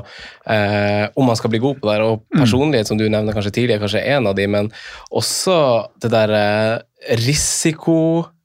eh, 0.45 1.05
om 1.17 1.25
man 1.29 1.39
skal 1.39 1.53
bli 1.53 1.61
god 1.63 1.81
på 1.81 1.89
det. 1.89 1.97
Og 2.05 2.21
mm. 2.21 2.43
personlighet, 2.43 2.85
mm. 2.85 2.91
som 2.91 3.01
du 3.01 3.07
nevner 3.07 3.35
kanskje 3.35 3.55
tidligere, 3.57 3.81
kanskje 3.83 4.03
er 4.03 4.19
en 4.19 4.29
av 4.29 4.37
de, 4.37 4.45
men 4.45 4.69
også 5.09 5.57
det 6.05 6.13
der 6.13 6.35
eh, 6.37 7.17
risiko 7.23 7.97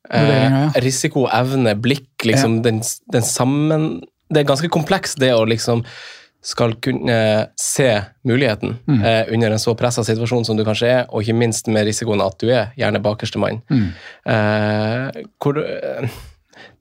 ja. 0.09 0.63
Risiko, 0.85 1.27
evne, 1.35 1.75
blikk, 1.77 2.11
liksom 2.25 2.63
den, 2.65 2.81
den 3.13 3.27
sammen 3.27 3.91
Det 4.29 4.43
er 4.43 4.49
ganske 4.49 4.71
komplekst, 4.73 5.21
det 5.21 5.35
å 5.37 5.45
liksom 5.49 5.85
skal 6.45 6.75
kunne 6.81 7.49
se 7.61 7.89
muligheten 8.29 8.77
mm. 8.87 9.05
eh, 9.05 9.35
under 9.35 9.51
en 9.51 9.61
så 9.61 9.75
pressa 9.75 10.05
situasjon 10.07 10.47
som 10.47 10.57
du 10.57 10.65
kanskje 10.65 10.89
er, 10.89 11.05
og 11.11 11.25
ikke 11.25 11.37
minst 11.37 11.69
med 11.73 11.89
risikoen 11.89 12.23
at 12.25 12.39
du 12.41 12.49
er 12.53 12.71
gjerne 12.79 13.03
bakerste 13.03 13.41
mann. 13.43 13.59
Mm. 13.69 13.89
Eh, 14.33 15.25
hvor, 15.43 15.59
eh, 15.59 16.07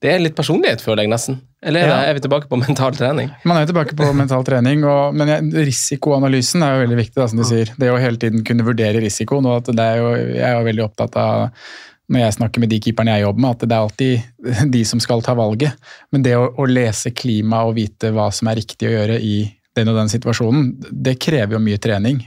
det 0.04 0.12
er 0.14 0.22
litt 0.22 0.38
personlighet, 0.38 0.84
føler 0.86 1.06
jeg 1.06 1.12
nesten. 1.12 1.40
Eller 1.66 1.90
ja. 1.90 1.98
er 2.06 2.18
vi 2.18 2.24
tilbake 2.28 2.50
på 2.52 2.60
mental 2.68 2.96
trening? 2.98 3.32
Man 3.50 3.58
er 3.58 3.70
tilbake 3.70 3.98
på 3.98 4.12
mental 4.22 4.46
trening, 4.46 4.86
og, 4.86 5.18
men 5.18 5.34
jeg, 5.34 5.50
risikoanalysen 5.72 6.64
er 6.64 6.76
jo 6.76 6.86
veldig 6.86 7.02
viktig. 7.02 7.18
Da, 7.18 7.28
som 7.32 7.42
du 7.42 7.48
sier. 7.50 7.74
Det 7.82 7.92
å 7.92 8.00
hele 8.02 8.22
tiden 8.22 8.46
kunne 8.48 8.66
vurdere 8.68 9.02
risikoen. 9.04 9.50
og 9.50 9.64
at 9.64 9.74
det 9.74 9.90
er 9.96 10.02
jo, 10.04 10.14
Jeg 10.36 10.48
er 10.52 10.58
jo 10.60 10.66
veldig 10.70 10.86
opptatt 10.86 11.18
av 11.18 11.48
når 12.08 12.24
jeg 12.24 12.36
snakker 12.38 12.64
med 12.64 12.72
de 12.72 12.80
keeperne 12.84 13.18
jeg 13.18 13.26
jobber 13.26 13.44
med, 13.44 13.56
at 13.56 13.66
det 13.66 13.76
er 13.76 13.84
alltid 13.86 14.72
de 14.76 14.82
som 14.88 15.02
skal 15.04 15.24
ta 15.26 15.36
valget. 15.38 15.92
Men 16.16 16.24
det 16.26 16.38
å, 16.40 16.48
å 16.56 16.68
lese 16.70 17.14
klima 17.16 17.66
og 17.68 17.76
vite 17.80 18.14
hva 18.16 18.30
som 18.36 18.50
er 18.52 18.60
riktig 18.62 18.90
å 18.90 18.96
gjøre 18.96 19.20
i 19.20 19.38
den 19.78 19.92
og 19.92 20.00
den 20.00 20.10
situasjonen, 20.12 20.72
det 20.90 21.20
krever 21.22 21.58
jo 21.58 21.64
mye 21.64 21.82
trening. 21.82 22.24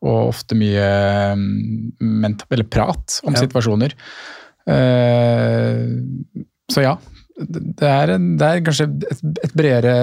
Og 0.00 0.32
ofte 0.32 0.56
mye 0.56 0.86
mm, 1.36 2.24
eller 2.48 2.66
prat 2.72 3.20
om 3.28 3.36
ja. 3.36 3.44
situasjoner. 3.44 3.94
Uh, 4.70 6.00
så 6.72 6.86
ja. 6.86 6.96
Det 7.40 7.88
er, 7.88 8.16
det 8.18 8.46
er 8.46 8.64
kanskje 8.64 8.86
et, 9.08 9.22
et 9.46 9.54
bredere 9.56 9.94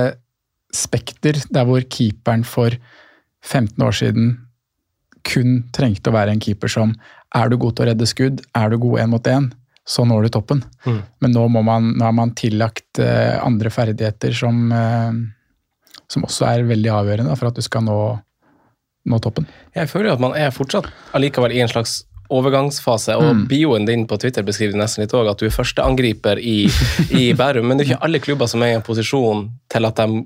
spekter 0.73 1.37
der 1.53 1.67
hvor 1.69 1.83
keeperen 1.85 2.45
for 2.47 2.73
15 3.45 3.83
år 3.85 3.93
siden 3.95 4.31
kun 5.27 5.61
trengte 5.75 6.11
å 6.11 6.15
være 6.15 6.33
en 6.33 6.41
keeper 6.41 6.71
som 6.71 6.95
er 7.35 7.49
du 7.49 7.57
god 7.59 7.75
til 7.75 7.85
å 7.85 7.89
redde 7.91 8.09
skudd, 8.09 8.43
er 8.55 8.71
du 8.71 8.77
god 8.81 9.01
én 9.03 9.11
mot 9.11 9.31
én, 9.31 9.49
så 9.87 10.03
når 10.07 10.27
du 10.27 10.33
toppen. 10.35 10.61
Mm. 10.85 10.99
Men 11.23 11.35
nå, 11.35 11.47
må 11.51 11.63
man, 11.65 11.93
nå 11.95 12.07
har 12.07 12.15
man 12.15 12.33
tillagt 12.37 12.99
uh, 12.99 13.39
andre 13.43 13.71
ferdigheter 13.71 14.35
som, 14.35 14.67
uh, 14.71 16.01
som 16.11 16.27
også 16.27 16.47
er 16.49 16.67
veldig 16.67 16.91
avgjørende 16.91 17.37
for 17.39 17.51
at 17.51 17.59
du 17.59 17.63
skal 17.63 17.85
nå, 17.87 17.97
nå 19.07 19.21
toppen. 19.23 19.47
Jeg 19.75 19.91
føler 19.91 20.11
jo 20.11 20.17
at 20.17 20.25
man 20.27 20.35
er 20.39 20.55
fortsatt 20.55 20.91
allikevel 21.15 21.55
i 21.55 21.63
en 21.63 21.71
slags 21.71 22.01
overgangsfase. 22.33 23.15
Og 23.15 23.29
mm. 23.35 23.43
bioen 23.47 23.87
din 23.87 24.05
på 24.07 24.17
Twitter 24.19 24.45
beskriver 24.47 24.79
nesten 24.79 25.03
litt 25.03 25.15
òg 25.15 25.29
at 25.31 25.39
du 25.39 25.47
er 25.47 25.55
førsteangriper 25.55 26.41
i, 26.41 26.57
i 27.15 27.29
Bærum. 27.37 27.69
Men 27.69 27.79
det 27.79 27.85
er 27.85 27.93
ikke 27.93 28.07
alle 28.07 28.23
klubber 28.23 28.51
som 28.51 28.63
er 28.63 28.73
i 28.73 28.79
en 28.79 28.85
posisjon 28.85 29.47
til 29.71 29.87
at 29.87 30.01
de 30.01 30.25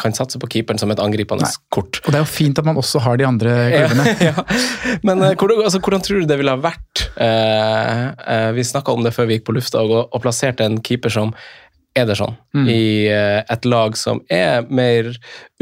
kan 0.00 0.14
satse 0.16 0.38
på 0.40 0.48
keeperen 0.48 0.80
som 0.80 0.92
et 0.94 1.00
angripende 1.02 1.44
kort. 1.74 1.98
Og 2.04 2.12
det 2.12 2.16
er 2.16 2.22
jo 2.22 2.30
fint 2.30 2.58
at 2.60 2.64
man 2.64 2.78
også 2.80 3.02
har 3.04 3.18
de 3.20 3.26
andre 3.28 3.52
klubbene. 3.74 4.14
ja, 4.24 4.30
ja. 4.30 4.44
Men 5.02 5.22
eh, 5.22 5.34
hvordan, 5.36 5.64
altså, 5.64 5.80
hvordan, 5.80 6.04
tror 6.04 6.22
du 6.22 6.30
det 6.30 6.38
ville 6.40 6.54
ha 6.54 6.60
vært 6.60 7.04
eh, 7.20 8.04
eh 8.34 8.48
Vi 8.56 8.64
snakka 8.64 8.92
om 8.92 9.04
det 9.04 9.14
før 9.16 9.28
vi 9.28 9.38
gikk 9.38 9.48
på 9.48 9.56
lufta, 9.56 9.82
og, 9.84 10.08
og 10.08 10.24
plasserte 10.24 10.66
en 10.66 10.80
keeper 10.84 11.12
som 11.12 11.34
Ederson 11.94 12.34
mm. 12.54 12.68
i 12.68 13.06
eh, 13.06 13.40
et 13.50 13.66
lag 13.70 13.94
som 13.96 14.18
er 14.32 14.64
mer 14.66 15.12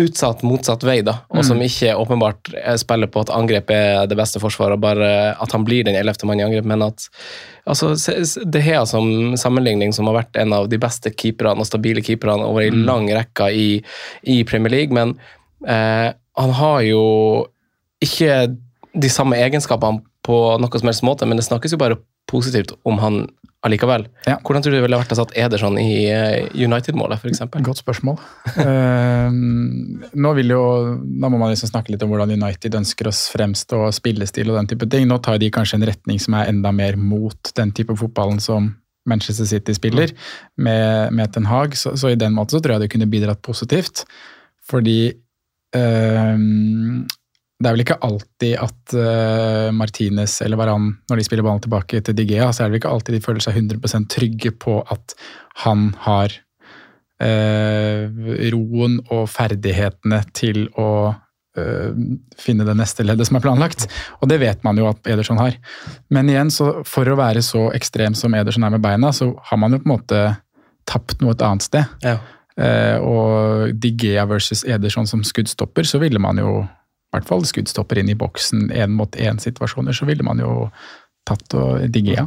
utsatt 0.01 0.41
motsatt 0.47 0.85
vei, 0.87 1.01
da, 1.05 1.19
og 1.29 1.43
mm. 1.43 1.45
som 1.45 1.61
ikke 1.61 1.93
åpenbart 2.01 2.53
spiller 2.81 3.11
på 3.13 3.21
at 3.25 3.33
angrep 3.37 3.73
er 3.75 4.07
det 4.09 4.17
beste 4.17 4.41
forsvaret, 4.41 4.81
bare 4.81 5.11
at 5.37 5.53
han 5.53 5.67
blir 5.69 5.85
den 5.85 5.99
ellevte 5.99 6.29
mann 6.29 6.41
i 6.41 6.47
angrep, 6.47 6.65
men 6.69 6.87
at 6.87 7.05
altså, 7.69 7.93
De 8.49 8.63
Hea 8.65 8.81
som 8.89 9.37
sammenligning, 9.37 9.93
som 9.93 10.09
har 10.09 10.23
vært 10.23 10.41
en 10.41 10.57
av 10.57 10.71
de 10.73 10.81
beste 10.81 11.13
keeperne 11.13 11.61
og 11.61 11.69
stabile 11.69 12.05
keeperne 12.05 12.49
over 12.49 12.65
en 12.65 12.81
mm. 12.81 12.87
lang 12.89 13.11
rekke 13.13 13.51
i, 13.53 13.69
i, 14.25 14.41
Premier 14.49 14.73
League, 14.73 14.97
men 14.97 15.19
eh, 15.69 16.09
han 16.17 16.57
har 16.63 16.81
jo 16.89 17.05
ikke 18.03 18.47
de 18.93 19.13
samme 19.13 19.37
egenskapene 19.37 20.01
på 20.25 20.41
noe 20.63 20.81
som 20.81 20.89
helst 20.89 21.05
måte, 21.05 21.29
men 21.29 21.37
det 21.37 21.45
snakkes 21.45 21.77
jo 21.77 21.83
bare 21.83 22.01
positivt 22.31 22.73
om 22.89 23.01
han 23.03 23.25
allikevel. 23.67 24.07
Ja. 24.27 24.37
Hvordan 24.43 24.65
tror 24.65 24.75
du 24.75 24.77
det 24.79 24.83
ville 24.85 24.99
vært 24.99 25.15
å 25.15 25.19
satt 25.21 25.35
Ederson 25.39 25.79
i 25.79 26.05
eh, 26.11 26.49
United-målet, 26.59 27.23
f.eks.? 27.23 27.45
Godt 27.63 27.83
spørsmål. 27.83 28.19
uh, 28.59 29.31
nå 29.31 30.33
vil 30.39 30.55
jo, 30.55 30.63
Da 31.23 31.31
må 31.31 31.39
man 31.39 31.53
liksom 31.53 31.71
snakke 31.71 31.95
litt 31.95 32.03
om 32.03 32.11
hvordan 32.13 32.35
United 32.35 32.75
ønsker 32.81 33.11
oss 33.13 33.25
fremst 33.33 33.73
og 33.79 33.89
spillestil 33.95 34.51
og 34.51 34.59
den 34.59 34.73
type 34.73 34.89
ting. 34.91 35.07
Nå 35.11 35.21
tar 35.23 35.39
de 35.43 35.53
kanskje 35.55 35.79
en 35.79 35.89
retning 35.93 36.19
som 36.23 36.39
er 36.39 36.51
enda 36.51 36.75
mer 36.75 36.99
mot 36.99 37.55
den 37.59 37.75
type 37.77 37.97
fotballen 37.99 38.43
som 38.43 38.73
Manchester 39.09 39.47
City 39.51 39.75
spiller, 39.75 40.13
mm. 40.15 40.63
med, 40.67 41.15
med 41.19 41.33
Ten 41.35 41.47
Hag. 41.51 41.79
Så, 41.79 41.97
så, 41.99 42.13
i 42.13 42.19
den 42.19 42.35
måten 42.35 42.57
så 42.57 42.63
tror 42.63 42.77
jeg 42.77 42.87
det 42.87 42.93
kunne 42.95 43.11
bidratt 43.11 43.43
positivt. 43.47 44.05
Fordi 44.71 45.01
uh, 45.79 46.35
det 47.63 47.69
er 47.69 47.77
vel 47.77 47.85
ikke 47.85 48.01
alltid 48.03 48.55
at 48.59 48.95
uh, 48.99 49.69
Martinez 49.75 50.41
eller 50.45 50.59
Varan, 50.59 50.89
når 51.11 51.21
de 51.21 51.27
spiller 51.27 51.47
ballen 51.47 51.63
tilbake 51.63 52.01
til 52.03 52.17
Digea, 52.19 52.51
så 52.51 52.65
er 52.65 52.69
det 52.69 52.75
vel 52.75 52.81
ikke 52.83 52.95
alltid 52.95 53.17
de 53.17 53.25
føler 53.25 53.45
seg 53.45 53.59
100% 53.61 54.09
trygge 54.11 54.55
på 54.65 54.81
at 54.91 55.15
han 55.63 55.93
har 56.03 56.35
uh, 57.23 58.03
roen 58.55 58.99
og 59.13 59.29
ferdighetene 59.31 60.21
til 60.35 60.67
å 60.81 60.91
uh, 61.13 62.03
finne 62.43 62.67
det 62.67 62.77
neste 62.81 63.07
leddet 63.07 63.31
som 63.31 63.39
er 63.39 63.47
planlagt. 63.47 63.87
Og 64.21 64.31
det 64.33 64.43
vet 64.43 64.67
man 64.67 64.81
jo 64.81 64.91
at 64.91 65.15
Ederson 65.15 65.41
har. 65.43 65.59
Men 66.11 66.33
igjen, 66.33 66.51
så 66.51 66.75
for 66.89 67.07
å 67.07 67.19
være 67.21 67.45
så 67.47 67.69
ekstrem 67.77 68.19
som 68.19 68.35
Ederson 68.39 68.67
er 68.67 68.75
med 68.75 68.83
beina, 68.83 69.15
så 69.15 69.31
har 69.51 69.63
man 69.63 69.77
jo 69.77 69.83
på 69.85 69.91
en 69.91 69.97
måte 69.97 70.23
tapt 70.91 71.21
noe 71.23 71.37
et 71.37 71.47
annet 71.47 71.71
sted. 71.71 71.99
Ja. 72.03 72.19
Og 73.01 73.71
Digea 73.81 74.27
versus 74.29 74.61
Ederson 74.69 75.07
som 75.09 75.23
skuddstopper, 75.25 75.87
så 75.89 76.03
ville 76.03 76.21
man 76.21 76.37
jo 76.43 76.65
i 77.13 77.19
hvert 77.19 77.29
fall 77.29 77.43
skuddstopper 77.45 78.01
inn 78.01 78.09
i 78.09 78.17
boksen 78.17 78.71
én 78.73 78.95
mot 78.97 79.17
én-situasjoner, 79.21 79.93
så 79.93 80.09
ville 80.09 80.25
man 80.25 80.41
jo 80.41 80.71
tatt 81.29 81.53
og 81.59 81.85
Digea. 81.93 82.25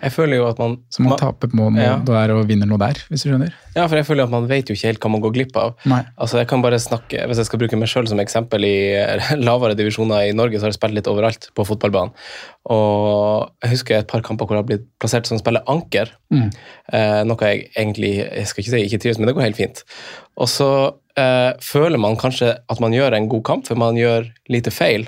Jeg 0.00 0.12
føler 0.14 0.38
jo 0.38 0.46
at 0.46 0.60
man 0.62 0.76
Så 0.92 1.02
man, 1.02 1.12
man 1.12 1.20
taper 1.20 1.50
på 1.50 1.58
noe 1.58 1.74
ja. 1.82 1.96
der 2.06 2.32
og 2.36 2.46
vinner 2.48 2.68
noe 2.70 2.78
der, 2.80 2.98
hvis 3.10 3.24
du 3.24 3.30
skjønner? 3.30 3.54
Ja, 3.74 3.84
for 3.84 3.98
jeg 3.98 4.06
føler 4.08 4.24
at 4.24 4.32
man 4.32 4.46
vet 4.48 4.70
jo 4.70 4.76
ikke 4.76 4.92
helt 4.92 5.02
hva 5.02 5.10
man 5.12 5.22
går 5.24 5.34
glipp 5.34 5.58
av. 5.60 5.74
Nei. 5.90 5.98
Altså, 6.14 6.38
jeg 6.40 6.48
kan 6.48 6.62
bare 6.64 6.78
snakke, 6.80 7.24
Hvis 7.28 7.40
jeg 7.42 7.48
skal 7.50 7.60
bruke 7.60 7.78
meg 7.80 7.90
sjøl 7.90 8.08
som 8.08 8.22
eksempel, 8.22 8.64
i 8.64 8.76
lavere 9.48 9.76
divisjoner 9.76 10.30
i 10.30 10.36
Norge, 10.36 10.56
så 10.56 10.66
har 10.66 10.72
jeg 10.72 10.78
spilt 10.78 10.96
litt 10.96 11.10
overalt 11.10 11.50
på 11.56 11.66
fotballbanen. 11.68 12.14
Og 12.72 13.50
jeg 13.64 13.74
husker 13.74 13.98
et 13.98 14.10
par 14.10 14.24
kamper 14.26 14.48
hvor 14.48 14.56
jeg 14.56 14.64
har 14.64 14.70
blitt 14.70 14.86
plassert 15.02 15.28
som 15.28 15.40
spiller 15.42 15.66
anker. 15.70 16.14
Mm. 16.32 16.48
Eh, 16.96 17.20
noe 17.28 17.50
jeg 17.50 17.66
egentlig 17.74 18.14
jeg 18.22 18.48
skal 18.48 18.64
ikke 18.64 18.76
si 18.76 18.86
ikke 18.86 19.02
trives, 19.02 19.20
men 19.20 19.28
det 19.28 19.36
går 19.36 19.48
helt 19.50 19.60
fint. 19.60 19.84
Og 20.40 20.50
så 20.50 20.70
føler 21.16 22.00
man 22.00 22.18
kanskje 22.20 22.52
at 22.68 22.80
man 22.82 22.92
gjør 22.92 23.16
en 23.16 23.28
god 23.32 23.42
kamp, 23.48 23.66
for 23.68 23.78
man 23.80 23.96
gjør 23.96 24.28
lite 24.52 24.70
feil. 24.74 25.06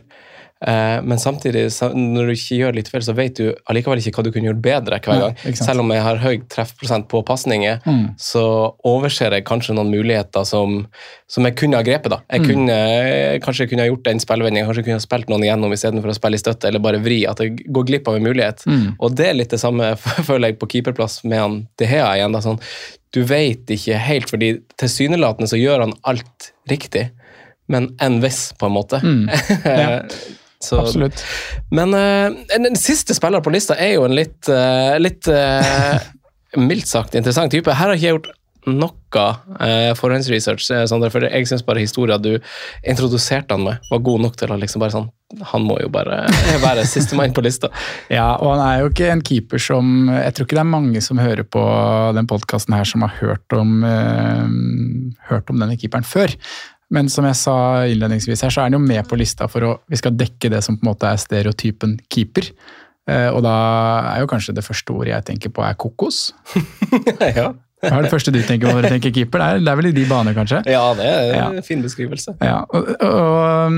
Eh, 0.67 1.03
men 1.03 1.19
samtidig, 1.19 1.69
når 1.95 2.27
du 2.27 2.33
ikke 2.35 2.57
gjør 2.59 2.75
litt 2.75 2.89
feil, 2.91 3.03
så 3.07 3.15
vet 3.15 3.39
du 3.39 3.53
allikevel 3.71 4.01
ikke 4.03 4.17
hva 4.17 4.25
du 4.27 4.31
kunne 4.35 4.49
gjort 4.51 4.63
bedre 4.65 4.99
hver 4.99 5.21
gang. 5.23 5.37
Ja, 5.45 5.55
Selv 5.55 5.85
om 5.85 5.93
jeg 5.95 6.03
har 6.03 6.19
høy 6.23 6.41
treffprosent 6.51 7.07
på 7.11 7.21
pasninger, 7.27 7.79
mm. 7.87 8.19
så 8.19 8.43
overser 8.89 9.37
jeg 9.37 9.47
kanskje 9.49 9.77
noen 9.79 9.93
muligheter 9.93 10.47
som, 10.49 10.81
som 11.31 11.47
jeg 11.47 11.55
kunne 11.61 11.79
ha 11.79 11.87
grepet. 11.87 12.11
da. 12.15 12.21
Jeg 12.27 12.43
mm. 12.43 12.49
kunne, 12.51 12.79
Kanskje 13.45 13.65
jeg 13.65 13.73
kunne 13.73 13.87
ha 13.87 13.93
gjort 13.93 14.11
en 14.11 14.23
spillvending, 14.25 14.67
kanskje 14.67 14.87
kunne 14.89 14.99
ha 14.99 15.05
spilt 15.05 15.31
noen 15.31 15.47
igjennom 15.47 15.75
istedenfor 15.77 16.11
å 16.11 16.17
spille 16.19 16.41
i 16.41 16.43
støtte, 16.43 16.71
eller 16.71 16.83
bare 16.83 17.03
vri. 17.05 17.21
At 17.31 17.45
jeg 17.45 17.55
går 17.67 17.87
glipp 17.93 18.11
av 18.11 18.19
en 18.19 18.27
mulighet. 18.27 18.67
Mm. 18.67 18.97
Og 18.99 19.15
det 19.19 19.31
er 19.31 19.39
litt 19.39 19.55
det 19.55 19.63
samme 19.63 19.93
føler 20.29 20.51
jeg 20.51 20.59
på 20.59 20.71
keeperplass 20.75 21.21
med 21.29 21.45
han 21.45 21.61
Dehea 21.79 22.11
igjen. 22.19 22.35
da, 22.35 22.43
sånn, 22.43 22.59
Du 23.15 23.23
vet 23.31 23.71
ikke 23.71 24.03
helt, 24.09 24.35
fordi 24.35 24.57
tilsynelatende 24.81 25.49
så 25.51 25.61
gjør 25.61 25.87
han 25.87 25.97
alt 26.03 26.51
riktig 26.69 27.09
men 27.69 27.91
enn 28.01 28.19
hvis, 28.23 28.53
på 28.59 28.69
en 28.69 28.73
måte. 28.75 29.01
Mm. 29.05 29.25
Ja. 29.69 30.03
Så, 30.59 30.81
Absolutt. 30.83 31.23
Men 31.71 31.95
uh, 31.95 32.35
den 32.51 32.79
siste 32.79 33.15
spilleren 33.15 33.45
på 33.47 33.55
lista 33.55 33.77
er 33.79 33.95
jo 33.95 34.09
en 34.09 34.17
litt, 34.19 34.41
uh, 34.51 34.97
litt 34.99 35.29
uh, 35.31 35.95
mildt 36.59 36.91
sagt 36.91 37.15
interessant 37.19 37.55
type. 37.55 37.71
Her 37.71 37.93
har 37.93 37.99
ikke 37.99 38.09
jeg 38.09 38.17
gjort 38.17 38.33
noe 38.69 39.23
uh, 39.23 39.93
forhåndsresearch, 39.97 40.67
Sondre, 40.91 41.13
for 41.15 41.25
jeg 41.25 41.47
syns 41.49 41.63
bare 41.65 41.81
historien 41.81 42.21
du 42.21 42.35
introduserte 42.83 43.55
han 43.55 43.63
med, 43.65 43.87
var 43.89 44.03
god 44.05 44.25
nok 44.27 44.39
til 44.41 44.53
å 44.53 44.59
liksom 44.61 44.83
bare 44.83 44.97
sånn 44.97 45.07
Han 45.53 45.65
må 45.65 45.79
jo 45.81 45.89
bare 45.93 46.23
være 46.67 46.85
sistemann 46.89 47.33
på 47.37 47.45
lista. 47.47 47.71
ja, 48.13 48.35
og 48.37 48.57
han 48.57 48.65
er 48.65 48.83
jo 48.83 48.91
ikke 48.91 49.13
en 49.13 49.23
keeper 49.25 49.63
som 49.63 50.11
Jeg 50.11 50.35
tror 50.35 50.49
ikke 50.49 50.59
det 50.59 50.65
er 50.65 50.73
mange 50.75 51.05
som 51.05 51.23
hører 51.23 51.47
på 51.47 51.63
den 52.19 52.29
podkasten 52.29 52.77
her 52.77 52.89
som 52.89 53.07
har 53.07 53.15
hørt 53.21 53.57
om, 53.57 53.79
hørt 55.31 55.53
om 55.53 55.63
denne 55.63 55.79
keeperen 55.79 56.05
før. 56.09 56.35
Men 56.95 57.11
som 57.13 57.27
jeg 57.29 57.37
sa 57.37 57.55
innledningsvis 57.91 58.43
her, 58.47 58.53
så 58.53 58.63
er 58.63 58.71
han 58.71 58.79
jo 58.79 58.83
med 58.83 59.05
på 59.09 59.19
lista 59.21 59.49
for 59.51 59.67
å 59.67 59.73
vi 59.91 60.01
skal 60.01 60.17
dekke 60.17 60.51
det 60.55 60.63
som 60.65 60.79
på 60.79 60.87
en 60.87 60.93
måte 60.93 61.11
er 61.11 61.21
stereotypen 61.21 61.99
keeper. 62.13 62.49
Eh, 63.09 63.29
og 63.29 63.43
da 63.45 63.55
er 64.15 64.23
jo 64.23 64.31
kanskje 64.31 64.57
det 64.57 64.65
første 64.65 64.95
ordet 64.95 65.15
jeg 65.15 65.27
tenker 65.33 65.53
på, 65.53 65.65
er 65.65 65.77
kokos. 65.81 66.29
ja. 67.41 67.51
Hva 67.79 68.01
er 68.01 68.09
det 68.09 68.11
første 68.11 68.33
du 68.35 68.41
tenker 68.43 68.67
på 68.67 68.75
når 68.75 68.89
du 68.89 68.91
tenker 68.91 69.13
keeper? 69.15 69.39
Det 69.39 69.49
er, 69.49 69.61
det 69.63 69.71
er 69.71 69.79
vel 69.79 69.91
i 69.93 69.95
de 69.95 70.07
baner, 70.11 70.35
kanskje? 70.35 70.65
Ja, 70.67 70.83
det 70.99 71.07
er 71.07 71.29
en 71.29 71.61
ja. 71.61 71.63
fin 71.63 71.85
beskrivelse. 71.85 72.35
Ja, 72.43 72.65
og, 72.75 72.89
og 72.99 73.77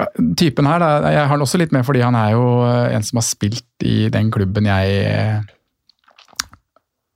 og, 0.00 0.18
Typen 0.40 0.66
her, 0.66 0.82
da, 0.82 1.12
jeg 1.12 1.20
har 1.20 1.30
han 1.30 1.44
også 1.44 1.60
litt 1.60 1.72
med 1.76 1.86
fordi 1.86 2.02
han 2.02 2.16
er 2.18 2.34
jo 2.34 2.44
en 2.66 3.06
som 3.06 3.20
har 3.20 3.26
spilt 3.28 3.86
i 3.86 4.08
den 4.12 4.32
klubben 4.34 4.66
jeg 4.66 5.04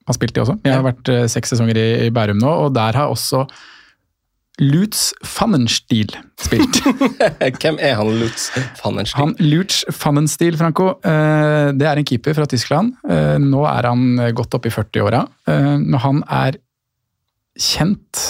har 0.05 0.17
spilt 0.17 0.37
i 0.37 0.43
også. 0.43 0.59
Jeg 0.65 0.77
har 0.77 0.85
vært 0.85 1.11
eh, 1.13 1.27
seks 1.33 1.55
sesonger 1.55 1.81
i, 1.81 1.87
i 2.07 2.13
Bærum 2.15 2.41
nå, 2.41 2.53
og 2.67 2.75
der 2.77 2.99
har 2.99 3.13
også 3.13 3.45
Lutz 4.63 5.09
Pfannenstiel 5.25 6.13
spilt. 6.39 6.79
Hvem 7.63 7.79
er 7.83 7.97
han 7.99 8.13
Lutz 8.21 8.51
Pfannenstiel? 8.79 9.19
Han 9.19 9.35
Lutz 9.43 9.83
Pfannenstiel, 9.91 10.59
Franco, 10.61 10.93
eh, 11.03 11.73
det 11.75 11.89
er 11.91 11.99
en 11.99 12.07
keeper 12.07 12.37
fra 12.39 12.47
Tyskland. 12.51 12.95
Eh, 13.11 13.35
nå 13.43 13.65
er 13.67 13.91
han 13.91 14.31
godt 14.37 14.55
opp 14.55 14.69
i 14.71 14.75
40-åra. 14.75 15.25
Eh, 15.51 15.71
men 15.83 15.99
han 16.05 16.23
er 16.31 16.61
kjent 17.59 18.25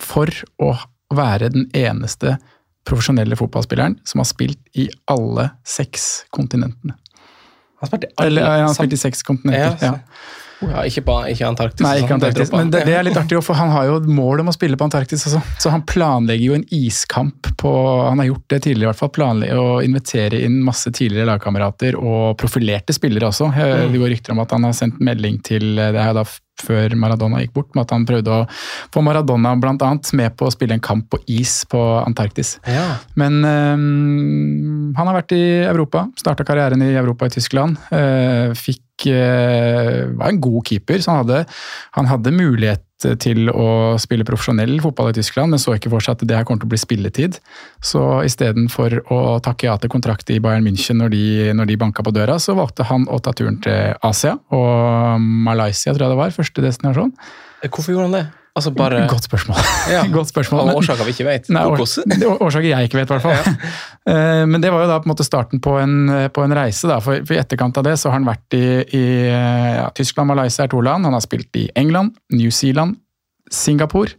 for 0.00 0.32
å 0.62 0.72
være 1.16 1.52
den 1.52 1.68
eneste 1.76 2.38
profesjonelle 2.86 3.36
fotballspilleren 3.36 3.98
som 4.06 4.22
har 4.22 4.28
spilt 4.30 4.78
i 4.78 4.86
alle 5.10 5.50
seks 5.66 6.26
kontinentene. 6.34 6.96
Han 7.76 7.84
har 7.84 7.92
spilt 7.92 8.08
i, 8.08 8.12
alle, 8.16 8.26
Eller, 8.32 8.50
han 8.50 8.68
har 8.68 8.74
spilt 8.76 8.96
i 8.96 9.00
seks 9.00 9.22
kontinenter. 9.26 9.78
Ja, 9.84 9.92
ja. 9.92 10.42
Ja, 10.64 10.82
ikke, 10.88 11.02
på, 11.04 11.14
ikke 11.28 11.44
Antarktis. 11.50 11.84
Nei, 11.84 11.98
ikke 12.00 12.14
Antarktis. 12.16 12.50
Men 12.54 12.70
det, 12.72 12.86
det, 12.88 12.94
er 12.96 13.04
litt 13.04 13.18
artig, 13.20 13.36
for 13.44 13.58
han 13.58 13.72
har 13.74 13.90
jo 13.90 13.98
et 14.00 14.08
mål 14.08 14.40
om 14.40 14.48
å 14.48 14.54
spille 14.56 14.78
på 14.80 14.86
Antarktis 14.88 15.26
også. 15.28 15.42
Så 15.60 15.72
han 15.72 15.84
planlegger 15.88 16.46
jo 16.46 16.56
en 16.56 16.64
iskamp 16.72 17.50
på 17.60 17.72
Han 18.06 18.22
har 18.22 18.30
gjort 18.30 18.46
det 18.54 18.62
tidligere, 18.64 18.88
i 18.88 18.90
hvert 18.92 19.02
fall. 19.02 19.12
Planlegger 19.18 19.60
å 19.60 19.76
invitere 19.84 20.40
inn 20.46 20.62
masse 20.64 20.92
tidligere 20.96 21.28
lagkamerater 21.34 21.98
og 22.00 22.38
profilerte 22.40 22.96
spillere 22.96 23.28
også. 23.28 23.50
Mm. 23.52 23.92
Det 23.92 24.00
går 24.00 24.12
rykter 24.14 24.36
om 24.36 24.42
at 24.46 24.56
han 24.56 24.68
har 24.68 24.76
sendt 24.76 25.00
melding 25.04 25.40
til 25.44 25.74
Det 25.76 25.92
er 25.92 26.16
da 26.16 26.24
før 26.62 26.96
Maradona 26.98 27.42
gikk 27.42 27.54
bort, 27.56 27.70
med 27.74 27.84
at 27.84 27.94
han 27.94 28.06
prøvde 28.08 28.32
å 28.32 28.46
få 28.94 29.02
Maradona 29.04 29.54
blant 29.60 29.84
annet 29.84 30.12
med 30.16 30.36
på 30.38 30.48
å 30.48 30.54
spille 30.54 30.76
en 30.76 30.84
kamp 30.84 31.08
på 31.12 31.20
is 31.28 31.58
på 31.70 31.82
Antarktis. 32.00 32.56
Ja. 32.68 32.88
Men 33.18 33.38
øh, 33.44 33.86
han 34.96 35.10
har 35.10 35.20
vært 35.20 35.36
i 35.36 35.44
Europa, 35.66 36.06
starta 36.18 36.46
karrieren 36.46 36.84
i 36.86 36.94
Europa 36.94 37.28
i 37.28 37.36
Tyskland. 37.36 37.80
Øh, 37.92 38.56
fikk 38.56 38.82
Eh, 39.04 40.06
var 40.16 40.30
en 40.30 40.40
god 40.40 40.64
keeper, 40.68 41.00
så 41.02 41.12
han 41.12 41.24
hadde, 41.24 41.44
han 41.98 42.06
hadde 42.08 42.32
mulighet 42.32 42.85
til 43.02 43.50
å 43.52 43.96
spille 44.00 44.24
profesjonell 44.26 44.78
fotball 44.80 45.10
i 45.10 45.16
Tyskland, 45.18 45.52
men 45.52 45.60
så 45.60 45.74
ikke 45.76 45.92
for 45.92 46.04
seg 46.04 46.16
at 46.16 46.24
det 46.28 46.38
her 46.38 46.46
kommer 46.48 46.62
til 46.62 46.70
å 46.70 46.74
bli 46.74 46.80
spilletid. 46.80 47.38
Så 47.84 48.02
istedenfor 48.26 48.98
å 49.12 49.20
takke 49.44 49.68
ja 49.68 49.76
til 49.80 49.92
kontrakt 49.92 50.32
i 50.32 50.40
Bayern 50.42 50.64
München 50.66 51.00
når 51.02 51.12
de, 51.12 51.26
når 51.56 51.70
de 51.70 51.78
banka 51.80 52.04
på 52.06 52.14
døra, 52.16 52.38
så 52.42 52.56
valgte 52.56 52.88
han 52.88 53.04
å 53.12 53.20
ta 53.20 53.34
turen 53.36 53.60
til 53.64 53.94
Asia, 54.06 54.36
og 54.54 55.20
Malaysia 55.20 55.92
tror 55.92 56.08
jeg 56.08 56.16
det 56.16 56.22
var, 56.24 56.36
første 56.36 56.64
destinasjon. 56.64 57.14
Hvorfor 57.66 57.92
gjorde 57.92 58.10
han 58.10 58.18
det? 58.20 58.26
Altså 58.56 58.72
bare... 58.72 59.02
Godt 59.10 59.28
spørsmål. 59.28 59.58
Ja. 59.94 60.02
Godt 60.16 60.30
spørsmål. 60.32 60.66
Men, 60.66 60.78
årsaker 60.80 61.06
vi 61.06 61.12
ikke 61.14 61.28
vet. 61.28 61.50
Nei, 61.52 61.64
årsaker 62.46 62.68
jeg 62.70 62.88
ikke 62.88 62.98
vet, 62.98 63.10
i 63.10 63.16
hvert 63.16 63.24
fall. 63.24 63.36
Ja. 63.36 63.72
Eh, 64.12 64.44
men 64.48 64.62
det 64.64 64.72
var 64.72 64.86
jo 64.86 64.90
da 64.90 64.98
på 65.02 65.08
en 65.08 65.12
måte 65.12 65.26
starten 65.26 65.62
på 65.62 65.76
en, 65.82 65.96
på 66.32 66.44
en 66.44 66.56
reise. 66.56 66.88
Da. 66.88 66.98
For, 67.04 67.20
I 67.20 67.40
etterkant 67.42 67.76
av 67.76 67.86
det 67.86 67.96
så 68.00 68.10
har 68.10 68.18
han 68.18 68.28
vært 68.28 68.56
i, 68.56 68.64
i 68.96 69.04
ja, 69.28 69.90
Tyskland, 69.96 70.32
Malaysia 70.32 70.64
er 70.64 70.72
to 70.72 70.80
land. 70.84 71.08
Han 71.08 71.16
har 71.16 71.24
spilt 71.24 71.60
i 71.60 71.68
England, 71.76 72.16
New 72.34 72.50
Zealand, 72.54 72.96
Singapore. 73.52 74.16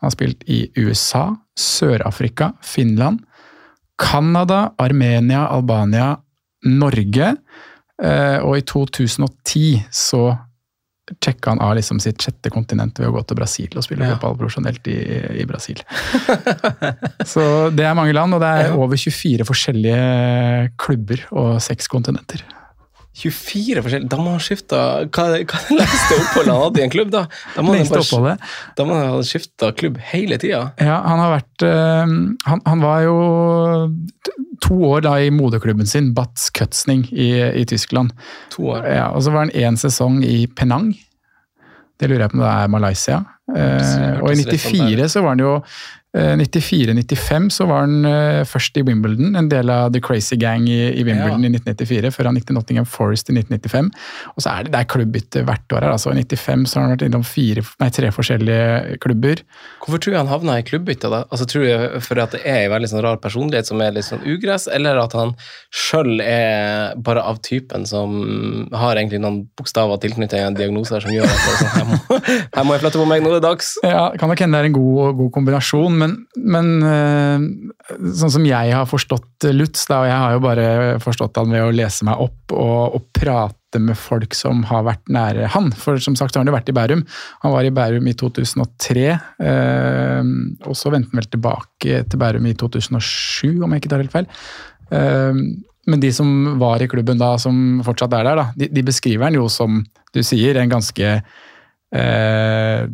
Han 0.00 0.10
har 0.10 0.14
spilt 0.14 0.46
i 0.50 0.64
USA, 0.78 1.28
Sør-Afrika, 1.58 2.52
Finland, 2.66 3.20
Canada, 4.02 4.72
Armenia, 4.82 5.44
Albania, 5.50 6.16
Norge. 6.66 7.34
Eh, 8.02 8.38
og 8.42 8.56
i 8.58 8.64
2010 8.66 9.82
så 9.94 10.24
sjekka 11.22 11.50
han 11.50 11.60
av 11.60 11.74
liksom 11.76 11.98
sitt 12.00 12.22
sjette 12.22 12.50
kontinent 12.52 12.98
ved 13.00 13.10
å 13.10 13.14
gå 13.16 13.22
til 13.26 13.38
Brasil 13.40 13.74
og 13.76 13.84
spille 13.84 14.06
ja. 14.06 14.14
fotball 14.14 14.38
profesjonelt 14.38 14.86
i, 14.90 14.98
i, 15.42 15.46
Brasil. 15.48 15.82
så 17.32 17.44
det 17.74 17.86
er 17.88 17.96
mange 17.98 18.14
land, 18.14 18.36
og 18.36 18.42
det 18.44 18.50
er 18.62 18.76
over 18.76 18.98
24 18.98 19.46
forskjellige 19.48 20.72
klubber 20.80 21.26
og 21.34 21.56
seks 21.64 21.90
kontinenter. 21.90 22.44
24 23.12 23.82
forskjellige 23.84 24.08
Da 24.08 24.18
må 24.20 24.32
han 24.32 24.40
skifte 24.42 24.78
Hva, 25.12 25.26
hva 25.26 25.26
er 25.36 25.42
det 25.44 25.76
lengste 25.76 26.16
oppholdet 26.16 26.52
han 26.52 26.62
hadde 26.62 26.80
i 26.80 26.84
en 26.86 26.92
klubb, 26.94 27.10
da? 27.12 27.24
Da 27.56 27.64
må 27.64 27.74
lengste 27.76 28.00
han 28.00 28.40
Da 28.78 28.86
må 28.88 28.96
han 28.96 29.10
ha 29.12 29.20
skifta 29.26 29.72
klubb 29.76 29.98
hele 30.12 30.38
tida. 30.40 30.62
Ja, 30.80 30.98
han 31.04 31.20
har 31.20 31.34
vært 31.34 31.66
øh, 31.68 32.14
han, 32.48 32.64
han, 32.64 32.82
var 32.82 33.04
jo 33.04 33.16
to 34.64 34.78
år 34.88 35.04
da 35.04 35.14
i 35.20 35.30
moderklubben 35.34 35.88
sin, 35.88 36.12
Batz 36.16 36.48
Kötzning 36.56 37.04
i, 37.12 37.30
i, 37.60 37.66
Tyskland. 37.68 38.14
To 38.56 38.72
år. 38.74 38.86
Ja, 38.88 39.06
og 39.12 39.24
så 39.24 39.34
var 39.34 39.46
han 39.46 39.54
én 39.56 39.78
sesong 39.80 40.22
i 40.24 40.46
Penang. 40.48 40.92
Det 42.00 42.08
lurer 42.08 42.26
jeg 42.26 42.32
på 42.32 42.40
om 42.40 42.44
det 42.44 42.52
er 42.52 42.72
Malaysia. 42.72 43.20
Eh, 43.56 44.20
og 44.22 44.32
i 44.32 44.44
94 44.44 45.10
så 45.12 45.24
var 45.24 45.36
han 45.36 45.44
jo 45.44 45.56
94-95 46.12 47.46
eh, 47.46 47.48
så 47.48 47.64
var 47.64 47.86
han 47.86 48.04
uh, 48.04 48.44
først 48.44 48.76
i 48.76 48.82
Wimbledon, 48.84 49.32
en 49.36 49.48
del 49.48 49.70
av 49.72 49.94
The 49.94 50.00
Crazy 50.04 50.36
Gang 50.36 50.66
i, 50.68 50.90
i 50.92 51.04
Wimbledon 51.06 51.40
ja. 51.40 51.48
i 51.48 51.56
1994, 51.56 52.10
før 52.12 52.28
han 52.28 52.36
gikk 52.36 52.50
til 52.50 52.58
Nottingham 52.58 52.88
Forest 52.88 53.30
i 53.32 53.36
1995. 53.38 53.88
Og 54.36 54.44
så 54.44 54.52
er 54.52 54.66
det, 54.66 54.74
det 54.74 54.82
er 54.82 54.90
klubbbytte 54.92 55.44
hvert 55.48 55.72
år 55.72 55.86
her. 55.86 55.94
altså 55.94 56.12
I 56.12 56.20
95 56.20 56.66
så 56.68 56.78
har 56.78 56.84
han 56.84 56.92
vært 56.92 57.06
innom 57.06 57.24
fire, 57.24 57.64
nei, 57.80 57.88
tre 57.96 58.10
forskjellige 58.12 58.98
klubber. 59.00 59.40
Hvorfor 59.80 60.02
tror 60.04 60.12
du 60.12 60.18
han 60.20 60.32
havna 60.32 60.58
i 60.60 60.66
klubbbytte? 60.68 61.08
da? 61.12 61.22
Altså 61.32 61.48
Tror 61.48 61.64
du 61.64 61.96
for 62.04 62.20
at 62.20 62.36
det 62.36 62.42
er 62.44 62.66
en 62.66 62.74
veldig 62.74 62.92
sånn 62.92 63.04
rar 63.06 63.16
personlighet 63.22 63.72
som 63.72 63.80
er 63.80 63.96
litt 63.96 64.08
sånn 64.08 64.22
ugress, 64.28 64.68
eller 64.68 65.00
at 65.00 65.16
han 65.16 65.32
sjøl 65.72 66.20
er 66.20 66.92
bare 67.00 67.24
av 67.24 67.40
typen 67.44 67.88
som 67.88 68.68
har 68.76 69.00
egentlig 69.00 69.22
noen 69.24 69.46
bokstaver 69.56 70.00
tilknyttet 70.04 70.44
en 70.44 70.60
diagnose 70.60 71.00
som 71.00 71.16
gjør 71.16 71.24
at 71.24 71.48
sånn, 71.48 71.72
her, 71.72 71.88
må, 71.88 72.20
her 72.58 72.68
må 72.68 72.76
jeg 72.76 72.84
flytte 72.84 73.00
på 73.00 73.08
meg, 73.08 73.24
nå 73.24 73.40
dags? 73.44 73.74
Ja, 73.84 74.10
kan 74.18 74.30
nok 74.30 74.42
hende 74.42 74.58
det 74.58 74.66
er 74.66 74.70
en 74.70 74.76
god, 74.76 75.16
god 75.18 75.32
kombinasjon 75.34 75.98
men, 75.98 76.14
men, 76.36 76.70
sånn 78.18 78.34
som 78.36 78.46
jeg 78.46 78.74
har 78.74 78.88
forstått 78.88 79.48
Lutz, 79.52 79.84
da, 79.90 80.02
og 80.02 80.08
jeg 80.08 80.20
har 80.22 80.36
jo 80.36 80.44
bare 80.44 80.68
forstått 81.02 81.40
han 81.40 81.52
ved 81.52 81.66
å 81.66 81.74
lese 81.74 82.06
meg 82.06 82.22
opp 82.22 82.54
og, 82.54 82.96
og, 82.98 83.08
prate 83.16 83.80
med 83.80 83.96
folk 83.98 84.36
som 84.36 84.62
har 84.68 84.84
vært 84.84 85.08
nære 85.12 85.48
han. 85.54 85.70
For 85.78 86.00
som 86.02 86.16
sagt 86.18 86.36
har 86.36 86.42
han 86.42 86.50
jo 86.50 86.54
vært 86.54 86.68
i 86.68 86.74
Bærum. 86.76 87.04
Han 87.44 87.54
var 87.54 87.64
i 87.64 87.72
Bærum 87.74 88.08
i 88.10 88.14
2003, 88.18 89.04
eh, 89.48 90.32
og 90.68 90.76
så 90.78 90.92
vendte 90.92 91.12
han 91.12 91.22
vel 91.22 91.30
tilbake 91.32 92.02
til 92.04 92.20
Bærum 92.20 92.48
i 92.50 92.56
2007, 92.58 93.62
om 93.64 93.72
jeg 93.72 93.82
ikke 93.82 93.92
tar 93.94 94.04
helt 94.04 94.14
feil. 94.14 94.28
Eh, 94.92 95.40
men 95.90 96.02
de 96.02 96.12
som 96.14 96.28
var 96.60 96.82
i 96.82 96.90
klubben 96.90 97.18
da, 97.18 97.34
som 97.42 97.80
fortsatt 97.86 98.12
er 98.14 98.28
der, 98.28 98.38
da, 98.38 98.46
de, 98.58 98.68
de 98.70 98.84
beskriver 98.86 99.26
han 99.26 99.38
jo 99.38 99.48
som 99.50 99.80
du 100.14 100.20
sier, 100.26 100.60
en 100.60 100.70
ganske 100.70 101.14
eh, 101.16 102.84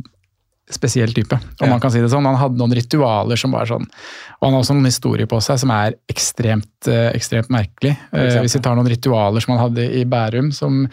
spesiell 0.70 1.14
type, 1.14 1.37
om 1.37 1.66
ja. 1.66 1.70
man 1.70 1.81
kan 1.81 1.92
si 1.92 2.00
det 2.02 2.11
sånn. 2.12 2.26
Han 2.28 2.38
hadde 2.38 2.61
noen 2.61 2.74
ritualer 2.76 3.40
som 3.40 3.54
var 3.57 3.68
sånn 3.68 3.87
Og 3.87 4.44
han 4.44 4.54
har 4.54 4.61
også 4.61 4.76
noen 4.76 4.90
historier 4.90 5.28
på 5.31 5.40
seg 5.44 5.61
som 5.62 5.72
er 5.74 5.96
ekstremt, 6.12 6.90
eh, 6.90 7.09
ekstremt 7.16 7.50
merkelig. 7.52 7.94
Eh, 8.12 8.38
hvis 8.42 8.59
vi 8.59 8.62
tar 8.64 8.76
noen 8.78 8.90
ritualer 8.90 9.44
som 9.44 9.54
han 9.54 9.64
hadde 9.66 9.88
i 9.98 10.04
Bærum, 10.09 10.52
som, 10.54 10.85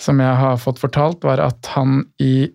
som 0.00 0.22
jeg 0.22 0.40
har 0.42 0.60
fått 0.62 0.82
fortalt, 0.82 1.24
var 1.26 1.42
at 1.44 1.72
han 1.76 2.02
i 2.22 2.48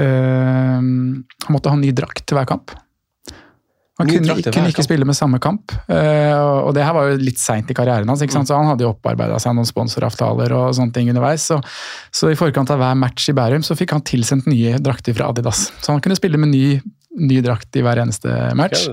øh, 0.00 0.78
Han 0.78 1.54
måtte 1.54 1.72
ha 1.72 1.80
ny 1.80 1.90
drakt 1.96 2.26
til 2.26 2.38
hver 2.38 2.48
kamp. 2.48 2.74
Han 3.98 4.06
kunne, 4.06 4.34
ikke, 4.38 4.52
kunne 4.54 4.70
ikke 4.70 4.84
spille 4.86 5.06
med 5.08 5.16
samme 5.18 5.40
kamp. 5.42 5.72
Uh, 5.90 6.68
og 6.68 6.70
det 6.76 6.84
her 6.86 6.94
var 6.94 7.08
jo 7.10 7.16
litt 7.18 7.40
seint 7.42 7.70
i 7.70 7.74
karrieren 7.74 8.06
hans, 8.06 8.22
mm. 8.22 8.44
så 8.46 8.54
han 8.54 8.70
hadde 8.70 8.86
jo 8.86 8.92
opparbeida 8.92 9.40
seg 9.42 9.56
noen 9.58 9.66
sponsoravtaler 9.66 10.54
og 10.54 10.76
sånne 10.78 10.94
ting 10.94 11.10
underveis. 11.10 11.48
Så, 11.50 11.58
så, 12.14 12.30
i 12.30 12.38
forkant 12.38 12.70
av 12.70 12.78
hver 12.78 12.94
match 13.00 13.26
i 13.32 13.34
Bærum 13.34 13.66
så 13.66 13.74
fikk 13.78 13.96
han 13.96 14.06
tilsendt 14.06 14.46
nye 14.50 14.78
drakter 14.78 15.18
fra 15.18 15.32
Adidas. 15.32 15.66
Så 15.82 15.90
han 15.90 16.04
kunne 16.04 16.18
spille 16.18 16.38
med 16.38 16.54
ny, 16.54 16.78
ny 17.18 17.42
drakt 17.42 17.74
i 17.74 17.82
hver 17.82 18.04
eneste 18.04 18.38
match. 18.58 18.86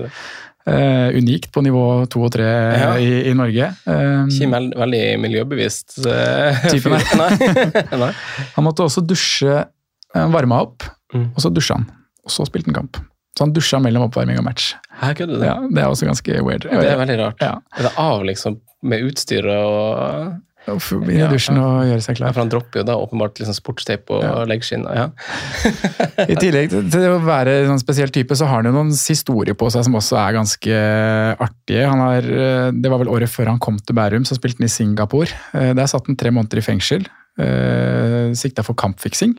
Uh, 0.66 1.14
unikt 1.14 1.52
på 1.54 1.62
nivå 1.62 1.86
to 2.10 2.24
og 2.26 2.32
tre 2.34 2.46
ja. 2.50 2.94
i, 2.98 3.28
i, 3.30 3.34
Norge. 3.38 3.70
Uh, 3.86 4.26
ikke 4.26 4.50
veld, 4.50 4.72
veldig 4.74 5.02
miljøbevisst 5.22 6.00
uh, 6.02 6.64
type, 6.66 6.90
nei. 6.90 7.30
nei. 8.02 8.14
han 8.56 8.66
måtte 8.66 8.82
også 8.82 9.06
dusje, 9.06 9.60
han 10.16 10.34
varma 10.34 10.64
opp, 10.66 10.82
mm. 11.14 11.28
og 11.36 11.44
så 11.44 11.54
dusja 11.54 11.78
han. 11.78 11.86
Og 12.26 12.34
så 12.34 12.48
spilte 12.50 12.72
han 12.72 12.82
kamp. 12.82 12.98
Så 13.36 13.44
han 13.44 13.52
dusja 13.52 13.80
mellom 13.84 14.06
oppvarming 14.08 14.38
og 14.40 14.46
match. 14.46 14.72
Her 15.02 15.12
kødder 15.16 15.42
du? 15.42 15.44
Ja, 15.44 15.58
det 15.60 15.82
er 15.82 15.92
også 15.92 16.08
ganske 16.08 16.40
weird. 16.40 16.64
Det 16.64 16.88
er 16.88 16.96
veldig 16.96 17.18
rart. 17.20 17.44
Ja. 17.44 17.58
Er 17.76 17.90
det 17.90 17.94
av 18.00 18.24
liksom 18.24 18.60
med 18.86 19.04
utstyret 19.10 19.52
og 19.52 20.34
inn 20.66 21.10
i 21.14 21.26
dusjen 21.30 21.58
og 21.62 21.84
gjøre 21.86 22.02
seg 22.02 22.18
klar. 22.18 22.30
Ja, 22.30 22.34
for 22.34 22.42
Han 22.42 22.50
dropper 22.50 22.80
jo 22.80 22.86
da 22.88 22.96
åpenbart 22.98 23.38
liksom 23.38 23.54
sportstape 23.54 24.16
og 24.16 24.24
ja. 24.24 24.32
leggskinn. 24.50 24.86
Ja. 24.88 25.06
I 26.26 26.38
tillegg 26.38 26.72
til 26.72 27.06
å 27.12 27.20
være 27.22 27.60
en 27.60 27.70
sånn 27.74 27.82
spesiell 27.82 28.10
type, 28.14 28.34
så 28.38 28.48
har 28.50 28.62
han 28.62 28.70
jo 28.70 28.74
noen 28.74 28.90
historier 28.96 29.58
på 29.58 29.70
seg 29.72 29.86
som 29.86 29.98
også 29.98 30.18
er 30.22 30.38
ganske 30.38 30.80
artige. 31.46 31.86
Har, 31.86 32.30
det 32.74 32.92
var 32.92 33.02
vel 33.02 33.12
året 33.14 33.30
før 33.30 33.52
han 33.52 33.62
kom 33.62 33.78
til 33.78 33.98
Bærum, 33.98 34.26
så 34.26 34.38
spilte 34.38 34.62
han 34.62 34.70
i 34.70 34.72
Singapore. 34.72 35.30
Eh, 35.54 35.70
der 35.76 35.90
satt 35.90 36.10
han 36.10 36.18
tre 36.18 36.34
måneder 36.34 36.62
i 36.62 36.66
fengsel. 36.66 37.06
Eh, 37.38 38.32
sikta 38.38 38.66
for 38.66 38.78
kampfiksing. 38.78 39.36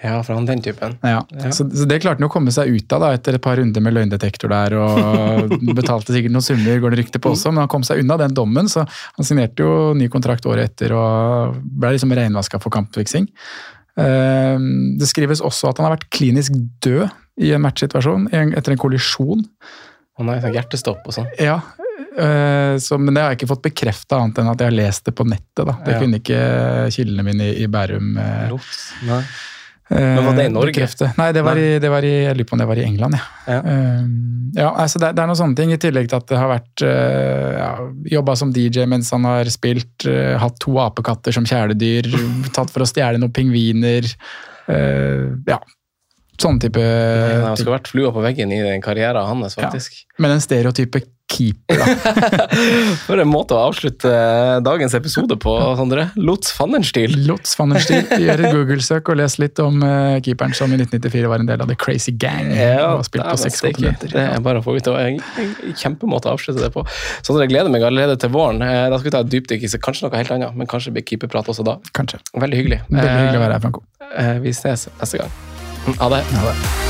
Ja, 0.00 0.22
fra 0.24 0.34
han 0.38 0.46
den 0.48 0.62
typen. 0.64 0.94
Ja, 1.04 1.18
ja. 1.28 1.50
Så, 1.52 1.66
så, 1.68 1.84
det 1.84 1.98
klarte 2.00 2.22
han 2.22 2.28
å 2.30 2.32
komme 2.32 2.52
seg 2.54 2.72
ut 2.72 2.92
av 2.96 3.02
da, 3.04 3.10
etter 3.16 3.36
et 3.36 3.44
par 3.44 3.58
runder 3.60 3.84
med 3.84 3.92
løgndetektor 3.98 4.48
der. 4.48 4.76
og 4.80 5.52
Betalte 5.78 6.14
sikkert 6.16 6.32
noen 6.32 6.46
summer, 6.46 6.80
går 6.80 6.94
det 6.94 7.02
rykte 7.02 7.20
på 7.20 7.34
også, 7.34 7.52
men 7.52 7.66
han 7.66 7.72
kom 7.72 7.84
seg 7.84 8.00
unna 8.00 8.16
den 8.22 8.36
dommen. 8.36 8.70
Så 8.72 8.86
han 8.88 9.28
signerte 9.28 9.66
jo 9.66 9.92
ny 9.98 10.08
kontrakt 10.12 10.48
året 10.48 10.72
etter 10.72 10.96
og 10.96 11.58
ble 11.60 11.92
liksom 11.96 12.16
reinvaska 12.16 12.62
for 12.62 12.72
kampfiksing. 12.72 13.28
Ehm, 14.00 14.96
det 15.00 15.08
skrives 15.10 15.42
også 15.44 15.70
at 15.70 15.80
han 15.80 15.88
har 15.88 15.98
vært 15.98 16.08
klinisk 16.14 16.56
død 16.84 17.10
i 17.44 17.52
en 17.56 17.62
matchsituasjon 17.64 18.28
etter 18.32 18.74
en 18.74 18.80
kollisjon. 18.80 19.44
Han 20.20 20.32
har 20.32 20.42
sånn 20.44 20.56
hjertestopp 20.56 21.06
og 21.08 21.16
sånn? 21.16 21.30
Ja, 21.40 21.60
eh, 22.16 22.74
så, 22.80 22.98
men 23.00 23.16
det 23.16 23.22
har 23.22 23.32
jeg 23.32 23.40
ikke 23.40 23.52
fått 23.54 23.64
bekrefta, 23.68 24.18
annet 24.20 24.40
enn 24.40 24.50
at 24.52 24.60
jeg 24.60 24.72
har 24.72 24.76
lest 24.76 25.08
det 25.08 25.16
på 25.16 25.28
nettet. 25.28 25.64
Da. 25.64 25.78
Det 25.84 25.96
ja. 25.96 26.02
kunne 26.02 26.20
ikke 26.20 26.42
kildene 26.96 27.24
mine 27.26 27.48
i, 27.52 27.56
i 27.64 27.70
Bærum. 27.72 28.12
Eh, 28.20 28.44
Lops. 28.52 28.84
Nei. 29.08 29.22
Men 29.90 30.24
Var 30.24 30.36
det 30.38 30.44
i 30.46 30.52
Norge? 30.54 30.70
Bekrefte. 30.70 31.08
Nei, 31.18 31.30
det 31.34 31.42
var, 31.42 31.58
I, 31.58 31.78
det 31.82 31.88
var 31.90 32.04
i, 32.06 32.12
jeg 32.28 32.36
lurer 32.38 32.46
på 32.46 32.54
om 32.54 32.62
det 32.62 32.68
var 32.70 32.78
i 32.78 32.84
England. 32.86 33.16
Ja. 33.18 33.56
Ja. 33.56 33.58
Um, 33.64 34.52
ja 34.54 34.68
altså 34.70 35.00
det, 35.02 35.10
det, 35.16 35.24
er 35.24 35.30
noen 35.30 35.40
sånne 35.40 35.58
ting, 35.58 35.72
i 35.74 35.80
tillegg 35.82 36.06
til 36.10 36.20
at 36.20 36.28
det 36.30 36.38
har 36.38 36.52
vært 36.52 36.84
uh, 36.86 37.48
ja, 37.56 37.72
jobba 38.14 38.36
som 38.38 38.54
DJ 38.54 38.86
mens 38.90 39.10
han 39.14 39.26
har 39.26 39.50
spilt, 39.50 40.06
hatt 40.44 40.62
to 40.62 40.78
apekatter 40.82 41.34
som 41.34 41.48
kjæledyr, 41.48 42.06
tatt 42.56 42.70
for 42.70 42.86
å 42.86 42.88
stjele 42.88 43.18
noen 43.18 43.34
pingviner. 43.34 44.06
Ja, 44.70 45.56
sånn 46.40 46.60
type 46.62 46.80
Det 46.80 47.54
skulle 47.58 47.74
vært 47.74 47.90
flua 47.90 48.12
på 48.14 48.22
veggen 48.24 48.52
i 48.54 48.60
den 48.62 48.82
karrieren 48.84 49.26
hans, 49.26 49.56
faktisk. 49.58 49.96
Ja. 50.04 50.20
Men 50.22 50.36
den 50.36 50.44
stereotype 50.44 51.02
keeper. 51.30 51.80
For 53.06 53.20
en 53.22 53.30
måte 53.30 53.56
å 53.56 53.68
avslutte 53.70 54.10
dagens 54.66 54.94
episode 54.98 55.36
på, 55.40 55.54
Sondre. 55.78 56.08
Lotz 56.18 56.52
Fannenstil. 56.56 57.14
Lotz 57.28 57.54
Fannenstil. 57.58 58.02
Gjør 58.20 58.44
et 58.44 58.56
Google-søk 58.56 59.12
og 59.12 59.20
les 59.20 59.36
litt 59.42 59.62
om 59.62 59.80
uh, 59.84 60.18
keeperen 60.24 60.56
som 60.56 60.72
i 60.74 60.80
1994 60.80 61.30
var 61.30 61.44
en 61.44 61.50
del 61.50 61.64
av 61.64 61.70
The 61.70 61.78
Crazy 61.80 62.14
Gang. 62.20 62.50
Ja, 62.56 62.92
og 62.96 63.06
spilt 63.08 63.26
på 63.28 63.38
seks 63.44 63.62
kontinenter. 63.64 64.12
Det 64.14 64.26
er 64.26 64.44
bare 64.44 64.62
å 64.62 64.66
få 64.66 64.76
ut. 64.76 64.90
En, 64.90 65.20
en 65.40 65.78
kjempemåte 65.78 66.30
å 66.30 66.36
avslutte 66.36 66.64
det 66.64 66.72
på. 66.74 66.84
Sondre, 67.22 67.46
jeg 67.46 67.54
gleder 67.54 67.72
meg 67.72 67.86
allerede 67.86 68.18
til 68.20 68.34
våren. 68.34 68.62
Eh, 68.66 68.86
da 68.90 68.98
skal 68.98 69.10
vi 69.10 69.16
ta 69.16 69.24
et 69.24 69.32
dypdykk 69.32 69.66
i 69.66 69.72
kanskje 69.80 70.08
noe 70.08 70.18
helt 70.18 70.36
annet, 70.36 70.58
men 70.58 70.70
kanskje 70.70 70.94
blir 70.96 71.06
keeperprat 71.06 71.50
også 71.52 71.66
da. 71.66 71.78
Kanskje. 71.96 72.22
Veldig 72.34 72.62
hyggelig. 72.62 72.82
Veldig 72.90 73.16
hyggelig 73.16 73.42
å 73.42 73.46
være 73.46 73.58
her, 73.58 73.66
Franco. 73.66 73.84
Eh, 74.10 74.36
vi 74.44 74.54
ses 74.56 74.88
neste 75.00 75.22
gang. 75.22 75.36
Ha 75.96 76.14
det. 76.16 76.24
Ha 76.36 76.48
det. 76.50 76.89